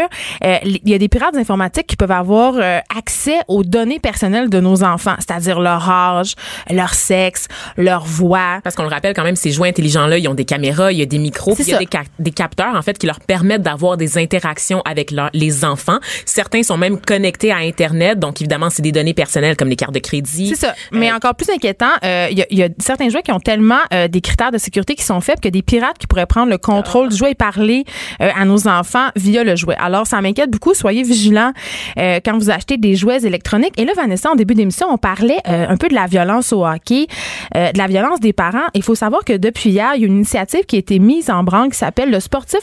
[0.44, 4.50] euh, il y a des pirates informatiques qui peuvent avoir euh, accès aux données personnelles
[4.50, 6.36] de nos enfants, c'est-à-dire leur âge,
[6.70, 8.60] leur sexe, leur voix.
[8.64, 11.02] Parce qu'on le rappelle quand même, ces jouets intelligents-là, ils ont des caméras, il y
[11.02, 13.20] a des micros, puis il y a des, ca- des capteurs, en fait, qui leur
[13.20, 16.00] permettent d'avoir des interactions avec leur- les enfants.
[16.26, 19.94] Certains sont même connectés à Internet, donc évidemment, c'est des données personnelles comme les cartes
[19.94, 20.33] de crédit.
[20.48, 20.74] C'est ça.
[20.92, 23.40] Mais encore plus inquiétant, euh, il y, a- il y a certains jouets qui ont
[23.40, 26.50] tellement euh, des critères de sécurité qui sont faibles que des pirates qui pourraient prendre
[26.50, 27.86] le contrôle du jouet et parler
[28.22, 29.76] euh, à nos enfants via le jouet.
[29.80, 30.74] Alors, ça m'inquiète beaucoup.
[30.74, 31.52] Soyez vigilants
[31.98, 33.74] euh, quand vous achetez des jouets électroniques.
[33.78, 36.66] Et là, Vanessa, en début d'émission, on parlait euh, un peu de la violence au
[36.66, 37.08] hockey,
[37.56, 38.68] euh, de la violence des parents.
[38.74, 41.30] Il faut savoir que depuis hier, il y a une initiative qui a été mise
[41.30, 42.60] en branle qui s'appelle le sportif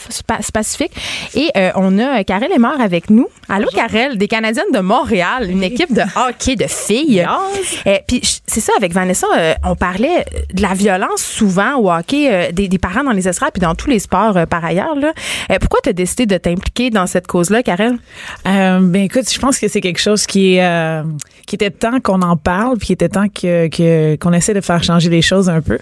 [0.53, 0.93] Pacifique.
[1.35, 3.27] Et euh, on a Karel Lemar avec nous.
[3.49, 7.27] Allô, Karel, des Canadiennes de Montréal, une équipe de hockey de filles.
[7.87, 12.29] Euh, Puis c'est ça, avec Vanessa, euh, on parlait de la violence souvent au hockey
[12.31, 14.95] euh, des, des parents dans les estrades puis dans tous les sports euh, par ailleurs.
[14.97, 15.13] Là.
[15.61, 17.97] Pourquoi tu as décidé de t'impliquer dans cette cause-là, Karel?
[18.45, 21.03] Ben écoute, je pense que c'est quelque chose qui est euh,
[21.47, 24.61] qui était temps qu'on en parle, puis qui était temps que que- qu'on essaie de
[24.61, 25.79] faire changer les choses un peu.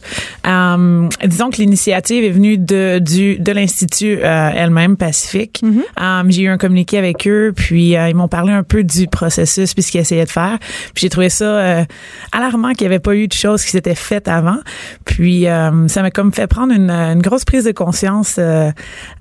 [1.25, 5.63] Disons que l'initiative est venue de du de l'institut elle-même Pacifique.
[6.01, 9.75] Euh, j'ai eu un communiqué avec eux, puis ils m'ont parlé un peu du processus
[9.75, 10.59] puis ce qu'ils essayaient de faire.
[10.95, 11.85] Puis j'ai trouvé ça euh,
[12.33, 14.59] alarmant qu'il n'y avait pas eu de choses qui s'étaient faites avant.
[15.05, 18.37] Puis euh, ça m'a comme fait prendre une, une grosse prise de conscience.
[18.39, 18.71] Euh,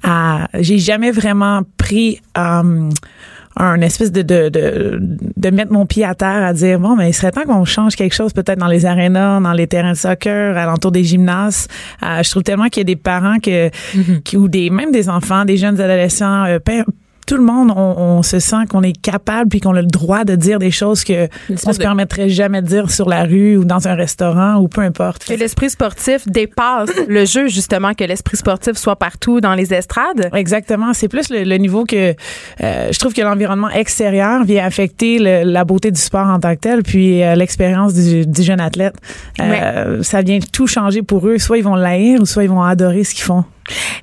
[0.04, 2.22] à j'ai jamais vraiment pris
[3.60, 7.10] un espèce de, de, de, de mettre mon pied à terre à dire bon mais
[7.10, 9.98] il serait temps qu'on change quelque chose peut-être dans les arénas dans les terrains de
[9.98, 11.68] soccer alentour des gymnases
[12.04, 13.70] euh, je trouve tellement qu'il y a des parents que
[14.24, 16.60] qui ou des même des enfants des jeunes adolescents euh,
[17.28, 20.24] tout le monde, on, on se sent qu'on est capable puis qu'on a le droit
[20.24, 23.58] de dire des choses que on se de- permettrait jamais de dire sur la rue
[23.58, 25.26] ou dans un restaurant ou peu importe.
[25.26, 30.30] Que l'esprit sportif dépasse le jeu, justement, que l'esprit sportif soit partout dans les estrades.
[30.34, 30.94] Exactement.
[30.94, 32.16] C'est plus le, le niveau que
[32.64, 36.56] euh, je trouve que l'environnement extérieur vient affecter le- la beauté du sport en tant
[36.56, 38.96] que tel, puis euh, l'expérience du, du jeune athlète.
[39.42, 41.38] Euh, Ça vient tout changer pour eux.
[41.38, 43.44] Soit ils vont l'haïr ou soit ils vont adorer ce qu'ils font.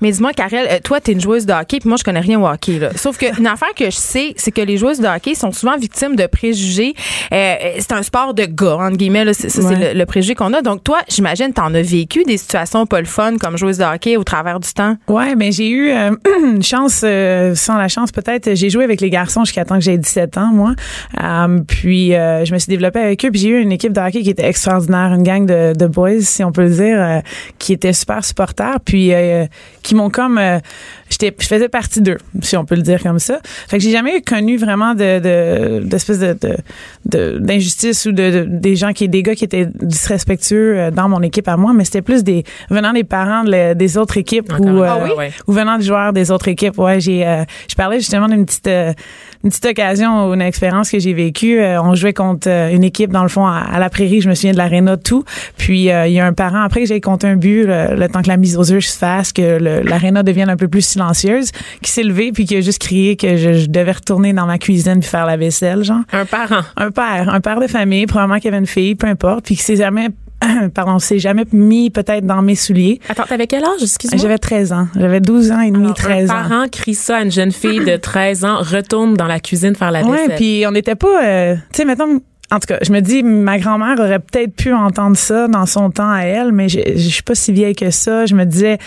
[0.01, 2.41] Mais dis-moi, Karel, euh, toi, t'es une joueuse de hockey, puis moi, je connais rien
[2.41, 2.79] au hockey.
[2.79, 2.91] Là.
[2.97, 5.77] Sauf que une affaire que je sais, c'est que les joueuses de hockey sont souvent
[5.77, 6.95] victimes de préjugés.
[7.33, 9.25] Euh, c'est un sport de gars, entre guillemets.
[9.25, 10.63] Là, c'est, ça, c'est le, le préjugé qu'on a.
[10.63, 14.17] Donc, toi, j'imagine, t'en as vécu des situations pas le fun comme joueuse de hockey
[14.17, 14.97] au travers du temps?
[15.09, 16.11] Ouais, mais j'ai eu euh,
[16.45, 18.55] une chance, euh, sans la chance peut-être.
[18.55, 20.75] J'ai joué avec les garçons jusqu'à temps que j'ai 17 ans, moi.
[21.23, 23.31] Euh, puis euh, je me suis développée avec eux.
[23.31, 26.21] Puis j'ai eu une équipe de hockey qui était extraordinaire, une gang de, de boys,
[26.21, 27.21] si on peut le dire, euh,
[27.59, 29.47] qui étaient super supporters, puis euh,
[29.83, 30.59] qui m'ont comme, euh,
[31.21, 33.39] j'étais, je faisais partie d'eux, si on peut le dire comme ça.
[33.69, 36.57] Fait que j'ai jamais connu vraiment de, de d'espèce de, de,
[37.07, 39.69] de- d'injustice ou de, de- des gens qui, des gars qui étaient
[40.09, 43.75] disrespectueux euh, dans mon équipe à moi, mais c'était plus des venant des parents de
[43.75, 45.31] des autres équipes ou euh, ouais.
[45.47, 46.79] ou venant des joueurs des autres équipes.
[46.79, 48.93] Ouais, j'ai euh, je parlais justement d'une petite euh,
[49.45, 51.61] une petite occasion ou une expérience que j'ai vécue.
[51.61, 54.29] Euh, on jouait contre euh, une équipe dans le fond à, à la Prairie, je
[54.29, 55.25] me souviens de l'aréna tout.
[55.57, 58.23] Puis il y a un parent après que j'ai compté un but le, le temps
[58.23, 59.43] que la mise aux yeux se fasse que
[59.89, 61.04] l'aréna devienne un peu plus silencieuse,
[61.83, 64.59] qui s'est levé puis qui a juste crié que je, je devais retourner dans ma
[64.59, 66.63] cuisine puis faire la vaisselle genre Un parent.
[66.77, 69.57] un père, un père de famille, probablement qu'il y avait une fille, peu importe, puis
[69.57, 70.09] qui s'est jamais,
[70.75, 73.01] pardon, s'est jamais mis peut-être dans mes souliers.
[73.09, 74.21] Attends, t'avais quel âge, excuse-moi?
[74.21, 74.89] J'avais 13 ans.
[74.97, 76.49] J'avais 12 ans et demi, Alors, 13 un ans.
[76.49, 79.91] parent crie ça à une jeune fille de 13 ans, retourne dans la cuisine faire
[79.91, 80.29] la vaisselle.
[80.31, 82.21] Ouais, puis on n'était pas, euh, tu sais, mettons,
[82.53, 85.91] en tout cas, je me dis, ma grand-mère aurait peut-être pu entendre ça dans son
[85.91, 88.27] temps à elle, mais je, je suis pas si vieille que ça.
[88.27, 88.79] Je me disais,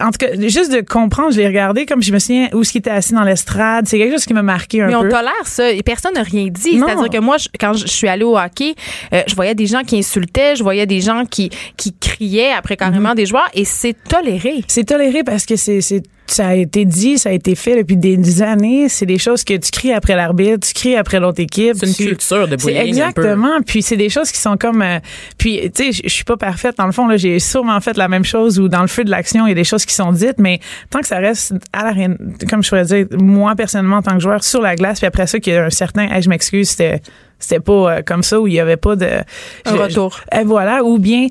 [0.00, 2.72] en tout cas, juste de comprendre, je l'ai regardé comme je me souviens où ce
[2.72, 3.86] qui était assis dans l'estrade.
[3.88, 5.08] C'est quelque chose qui m'a marqué un Mais on peu.
[5.08, 6.78] tolère ça et personne n'a rien dit.
[6.78, 8.74] C'est-à-dire que moi, je- quand je suis allée au hockey,
[9.12, 12.76] euh, je voyais des gens qui insultaient, je voyais des gens qui, qui criaient après
[12.76, 13.14] carrément Mhm.
[13.16, 14.62] des joueurs et c'est toléré.
[14.68, 17.96] C'est toléré parce que c'est c'est ça a été dit, ça a été fait depuis
[17.96, 18.88] des années.
[18.88, 21.74] C'est des choses que tu cries après l'arbitre, tu cries après l'autre équipe.
[21.76, 22.78] C'est une tu- culture de bullying.
[22.78, 22.88] un peu.
[23.22, 23.60] exactement.
[23.66, 24.82] Puis c'est des choses qui sont comme.
[24.82, 24.98] euh,
[25.38, 27.06] puis tu sais, je- suis pas parfaite dans le fond.
[27.06, 29.52] Là, j'ai sûrement fait la même chose ou dans le feu de l'action, il y
[29.52, 30.60] a des choses qui sont dites, mais
[30.90, 32.06] tant que ça reste à la
[32.48, 35.26] comme je pourrais dire, moi personnellement en tant que joueur sur la glace, puis après
[35.26, 37.00] ça qu'il y a un certain, Hey, je m'excuse, c'était
[37.38, 39.24] c'était pas euh, comme ça où il y avait pas de Un
[39.66, 40.20] je- retour.
[40.32, 41.26] et voilà, ou bien,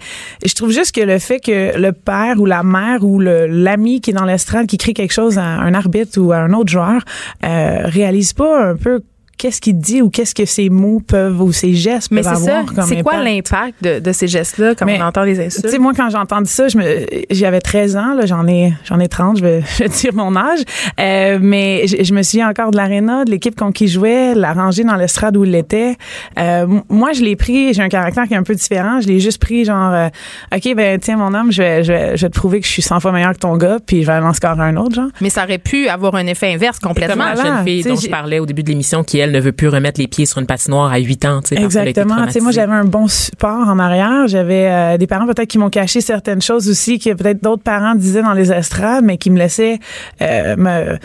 [0.46, 4.12] je trouve juste que le fait que le père ou la mère ou l'ami qui
[4.12, 7.02] est dans l'estrade qui crie quelque chose à un arbitre ou à un autre joueur
[7.44, 9.02] euh, réalise pas un peu
[9.38, 12.46] qu'est-ce qu'il dit ou qu'est-ce que ses mots peuvent ou ses gestes Mais peuvent c'est
[12.46, 12.60] ça.
[12.60, 13.52] avoir comme C'est quoi impact?
[13.52, 15.70] l'impact de, de ces gestes-là quand Mais, on entend les Tu insultes?
[15.70, 19.00] sais, moi, quand j'ai entendu ça, je me, j'avais 13 ans, là, j'en ai, j'en
[19.00, 20.60] ai 30, je vais, je vais dire mon âge.
[21.00, 24.34] Euh, mais je, je me souviens encore de l'aréna, de l'équipe contre qui je jouais,
[24.36, 25.96] la rangée dans l'estrade où il était.
[26.40, 29.02] Euh, moi, je l'ai pris, j'ai un caractère qui est un peu différent.
[29.02, 30.08] Je l'ai juste pris genre, euh,
[30.56, 32.72] OK, ben, tiens, mon homme, je vais, je vais, je vais te prouver que je
[32.72, 35.10] suis 100 fois meilleur que ton gars, puis je vais en scorer un autre, genre.
[35.22, 37.26] Mais ça aurait pu avoir un effet inverse complètement.
[37.34, 39.40] Comme la jeune fille tu dont je parlais au début de l'émission qui, elle, ne
[39.40, 41.42] veut plus remettre les pieds sur une patinoire à 8 ans.
[41.52, 42.16] Exactement.
[42.42, 44.28] Moi, j'avais un bon support en arrière.
[44.28, 47.96] J'avais euh, des parents peut-être qui m'ont caché certaines choses aussi que peut-être d'autres parents
[47.96, 49.80] disaient dans les estrades, mais qui me laissaient
[50.22, 50.98] euh, me,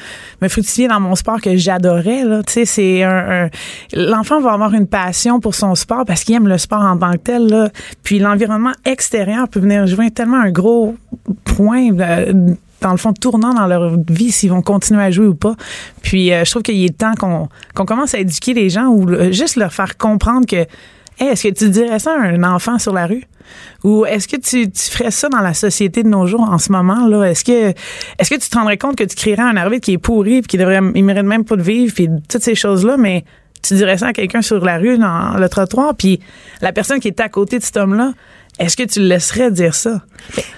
[0.43, 2.23] me fructifier dans mon sport que j'adorais.
[2.47, 3.49] C'est un-
[3.95, 7.13] l'enfant va avoir une passion pour son sport parce qu'il aime le sport en tant
[7.13, 7.47] que tel.
[7.49, 7.69] Là.
[8.03, 10.97] Puis l'environnement extérieur peut venir jouer tellement un gros
[11.45, 11.89] point.
[11.99, 12.33] euh,
[12.81, 15.55] dans le fond, tournant dans leur vie, s'ils vont continuer à jouer ou pas.
[16.03, 19.07] Puis, euh, je trouve qu'il est temps qu'on qu'on commence à éduquer les gens ou
[19.33, 20.67] juste leur faire comprendre que
[21.21, 23.25] est-ce que tu dirais ça à un enfant sur la rue?
[23.85, 26.73] Ou est-ce que tu, tu ferais ça dans la société de nos jours en ce
[26.73, 27.25] moment là?
[27.25, 27.75] Est-ce que
[28.19, 30.49] est-ce que tu te rendrais compte que tu crierais un arbitre qui est pourri puis
[30.49, 33.25] qui devrait il mérite même pas de vivre puis toutes ces choses là mais
[33.63, 36.21] tu dirais ça à quelqu'un sur la rue dans le trottoir puis
[36.63, 38.13] la personne qui est à côté de cet homme là
[38.61, 40.03] est-ce que tu le laisserais dire ça?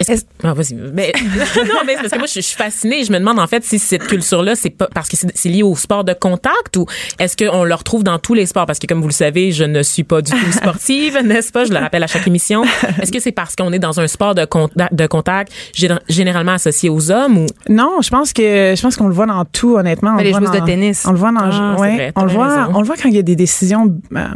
[0.01, 0.75] Est-ce- Ah, vas-y.
[0.75, 1.13] Mais,
[1.57, 3.05] non, mais c'est parce que moi, je, je suis fascinée.
[3.05, 5.75] Je me demande, en fait, si cette culture-là, c'est pas parce que c'est lié au
[5.77, 6.87] sport de contact ou
[7.19, 8.67] est-ce qu'on le retrouve dans tous les sports?
[8.67, 11.65] Parce que, comme vous le savez, je ne suis pas du tout sportive, n'est-ce pas?
[11.65, 12.65] Je le rappelle à chaque émission.
[13.01, 16.53] Est-ce que c'est parce qu'on est dans un sport de contact, de contact gé- généralement
[16.53, 17.47] associé aux hommes ou?
[17.69, 20.11] Non, je pense que je pense qu'on le voit dans tout honnêtement.
[20.11, 21.05] On Mais le les joueuses de tennis.
[21.07, 22.73] On le voit dans Ah, ouais, vrai, on le voit raison.
[22.75, 24.27] on le voit quand il y a des décisions euh,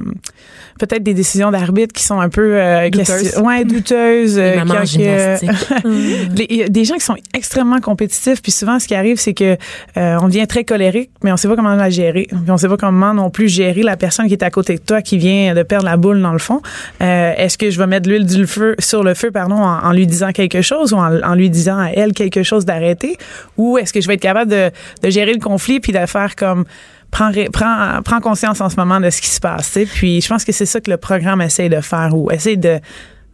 [0.78, 3.38] peut-être des décisions d'arbitre qui sont un peu euh, Douteuses.
[3.38, 4.38] ouais, douteuses.
[4.38, 4.98] euh, qui-.
[6.48, 9.56] Les- a des gens qui sont extrêmement compétitifs, puis souvent ce qui arrive, c'est que
[9.96, 12.26] euh, on devient très colérique, mais on sait pas comment la gérer.
[12.28, 14.80] Puis on sait pas comment non plus gérer la personne qui est à côté de
[14.80, 16.60] toi, qui vient de perdre la boule dans le fond.
[17.02, 19.92] Euh, Est-ce que je vais mettre l'huile du feu sur le feu, pardon, en, en
[19.92, 23.16] lui disant quelque chose ou en, en lui disant à elle quelque chose d'arrêter,
[23.56, 24.70] ou est-ce que je vais être capable de,
[25.02, 26.64] de gérer le conflit puis de faire comme
[27.10, 29.78] prends, conscience en ce moment de ce qui se passe.
[29.94, 32.78] Puis je pense que c'est ça que le programme essaie de faire ou essaie de,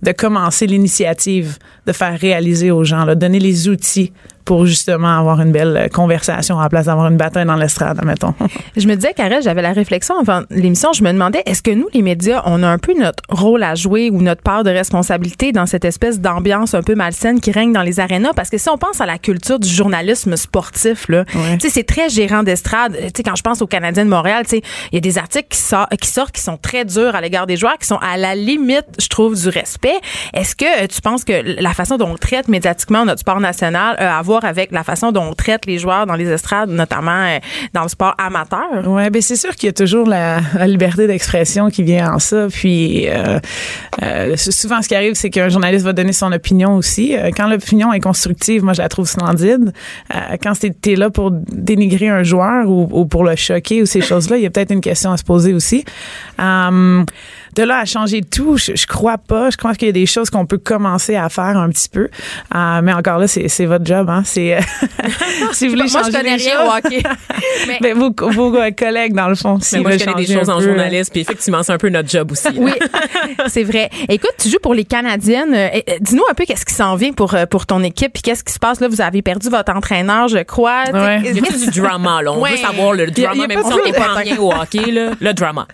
[0.02, 4.12] de commencer l'initiative, de faire réaliser aux gens, là, donner les outils
[4.44, 7.98] pour justement avoir une belle euh, conversation à la place d'avoir une bataille dans l'estrade,
[7.98, 8.34] admettons.
[8.76, 10.92] Je me disais, Karel, j'avais la réflexion avant l'émission.
[10.92, 13.74] Je me demandais, est-ce que nous, les médias, on a un peu notre rôle à
[13.74, 17.72] jouer ou notre part de responsabilité dans cette espèce d'ambiance un peu malsaine qui règne
[17.72, 18.32] dans les arénas?
[18.34, 21.58] Parce que si on pense à la culture du journalisme sportif, là, Ouais.
[21.58, 22.96] tu sais, c'est très gérant d'estrade.
[22.96, 25.18] Tu sais, quand je pense aux Canadiens de Montréal, tu sais, il y a des
[25.18, 27.98] articles qui, sort- qui sortent qui sont très durs à l'égard des joueurs, qui sont
[28.02, 29.94] à la limite, je trouve, du respect.
[30.34, 31.32] Est-ce que euh, tu penses que
[31.62, 35.12] la façon dont on traite médiatiquement notre sport national a à voir avec la façon
[35.12, 37.38] dont on traite les joueurs dans les estrades, notamment euh,
[37.72, 38.86] dans le sport amateur?
[38.86, 42.48] Ouais, ben c'est sûr qu'il y a toujours la, liberté d'expression qui vient en ça.
[42.48, 43.38] Puis euh,
[44.02, 47.14] euh, souvent, ce qui arrive, c'est qu'un journaliste va donner son opinion aussi.
[47.36, 49.72] Quand l'opinion est constructive, moi, je la trouve splendide.
[50.42, 54.00] Quand t'es es là pour dénigrer un joueur ou, ou pour le choquer ou ces
[54.00, 55.84] choses-là, il y a peut-être une question à se poser aussi.
[56.40, 57.04] Euh,
[57.54, 59.50] de là à changer tout, je, je crois pas.
[59.50, 62.08] Je crois qu'il y a des choses qu'on peut commencer à faire un petit peu.
[62.54, 64.08] Euh, mais encore là, c'est c'est votre job.
[64.10, 64.22] Hein?
[64.24, 64.58] C'est
[65.52, 66.68] si vous voulez Moi, je changer connais rien choses.
[66.68, 67.02] au hockey.
[67.82, 70.50] Mais- vos, vos collègues, dans le fond, Mais s'ils moi, je connais des changer choses
[70.50, 72.44] un en peu, euh, journalisme, puis effectivement, c'est un peu notre job aussi.
[72.48, 72.52] là.
[72.56, 72.72] Oui,
[73.48, 73.90] c'est vrai.
[74.08, 75.54] Écoute, tu joues pour les Canadiennes.
[75.54, 78.22] Euh, euh, Dis-nous un peu qu'est-ce qui s'en vient pour, euh, pour ton équipe, puis
[78.22, 78.88] qu'est-ce qui se passe là.
[78.88, 80.84] Vous avez perdu votre entraîneur, je crois.
[80.92, 81.20] Ouais.
[81.24, 82.32] Il y a du drama, là.
[82.32, 82.52] On Ouais.
[82.52, 84.38] veut savoir le y a- drama, y a même si on n'est pas en rien
[84.38, 85.10] au hockey, là.
[85.20, 85.66] Le drama.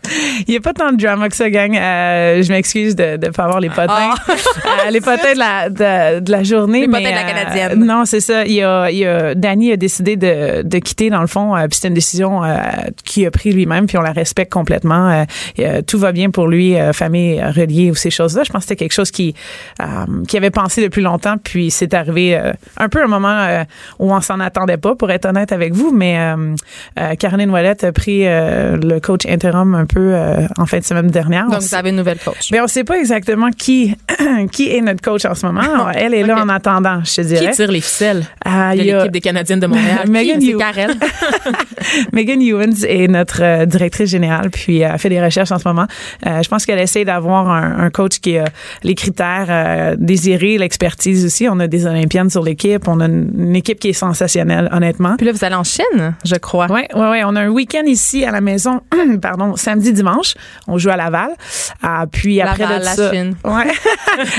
[0.46, 1.67] Il n'y a pas tant de drama que ça, gang.
[1.76, 4.14] Euh, je m'excuse de ne pas avoir les potins.
[4.68, 6.82] Euh, les potins de la, de, de la journée.
[6.82, 7.84] Les mais, potins de la euh, Canadienne.
[7.84, 8.44] non, c'est ça.
[8.44, 11.56] Il y a, il y a, Danny a décidé de, de quitter, dans le fond.
[11.56, 12.56] euh, puis c'était une décision euh,
[13.04, 15.24] qu'il a pris lui-même, puis on la respecte complètement.
[15.86, 18.42] Tout va bien pour lui, euh, famille reliée ou ces choses-là.
[18.44, 19.34] Je pense que c'était quelque chose qui,
[19.80, 19.84] euh,
[20.26, 23.46] qui avait pensé depuis longtemps, puis c'est arrivé euh, un peu un moment
[23.98, 25.92] où on s'en attendait pas, pour être honnête avec vous.
[25.92, 26.54] Mais euh,
[26.98, 30.84] euh, Caroline Ouellette a pris euh, le coach interim un peu euh, en fin de
[30.84, 31.46] semaine dernière.
[31.58, 32.48] Donc, On vous avez une nouvelle coach.
[32.52, 33.94] mais on sait pas exactement qui
[34.52, 35.90] qui est notre coach en ce moment.
[35.94, 37.50] Elle est là en attendant, je te Qui dirais.
[37.52, 40.04] tire les ficelles Ah, de il y a l'équipe des Canadiennes de Montréal?
[40.08, 40.90] Megan C'est Ew- Karel.
[42.12, 45.66] Megan Ewens est notre euh, directrice générale, puis euh, elle fait des recherches en ce
[45.68, 45.86] moment.
[46.26, 48.44] Euh, je pense qu'elle essaie d'avoir un, un coach qui a
[48.82, 51.48] les critères euh, désirés, l'expertise aussi.
[51.48, 55.16] On a des Olympiennes sur l'équipe, on a une, une équipe qui est sensationnelle, honnêtement.
[55.16, 56.66] Puis là, vous allez en Chine, je crois.
[56.70, 57.22] Ouais, ouais, ouais.
[57.24, 58.80] On a un week-end ici à la maison,
[59.22, 60.34] pardon, samedi, dimanche.
[60.66, 61.30] On joue à Laval.
[61.82, 63.10] Ah, puis après de la ça.
[63.12, 63.34] Chine.
[63.44, 63.72] Ouais.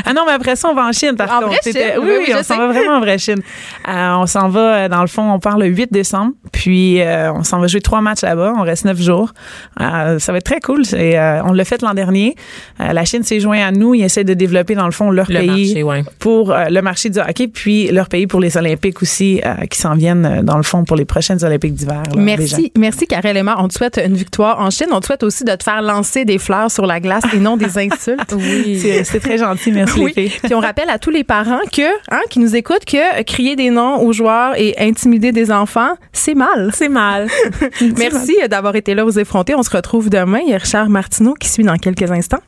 [0.06, 1.48] ah non, mais après ça, on va en Chine, par En contre.
[1.48, 2.00] vraie C'était- Chine?
[2.02, 3.40] Oui, Oui, oui, oui, je on s'en va vraiment en vraie Chine.
[3.88, 6.34] Euh, on s'en va, euh, dans le fond, on part le 8 décembre.
[6.52, 8.54] Puis euh, on s'en va jouer trois matchs là-bas.
[8.58, 9.34] On reste neuf jours.
[9.82, 10.84] Euh, ça va être très cool.
[10.94, 12.36] Euh, on l'a fait l'an dernier.
[12.80, 13.94] La Chine s'est joint à nous.
[13.94, 16.04] Ils essaient de développer, dans le fond, leur Le pays marché, ouais.
[16.20, 20.42] pour le marché du hockey, puis leur pays pour les Olympiques aussi, qui s'en viennent,
[20.44, 22.04] dans le fond, pour les prochaines Olympiques d'hiver.
[22.04, 22.22] là, déjà.
[22.58, 23.56] Merci, merci Karel Emma.
[23.60, 24.88] On te souhaite une victoire en Chine.
[24.92, 27.58] On te souhaite aussi de te faire lancer des fleurs sur la glace et non
[27.58, 28.34] des insultes.
[28.36, 28.80] Oui.
[28.80, 30.14] C'est c'est très gentil, merci Oui.
[30.16, 30.40] les filles.
[30.44, 31.82] Puis on rappelle à tous les parents que,
[32.12, 36.36] hein, qui nous écoutent, que crier des noms aux joueurs et intimider des enfants, c'est
[36.36, 36.72] mal.
[36.74, 37.28] C'est mal.
[37.98, 39.56] Merci d'avoir été là aux effrontés.
[39.56, 40.40] On se retrouve demain.
[40.46, 42.40] Il y a Richard Martineau qui suit dans quelques instants.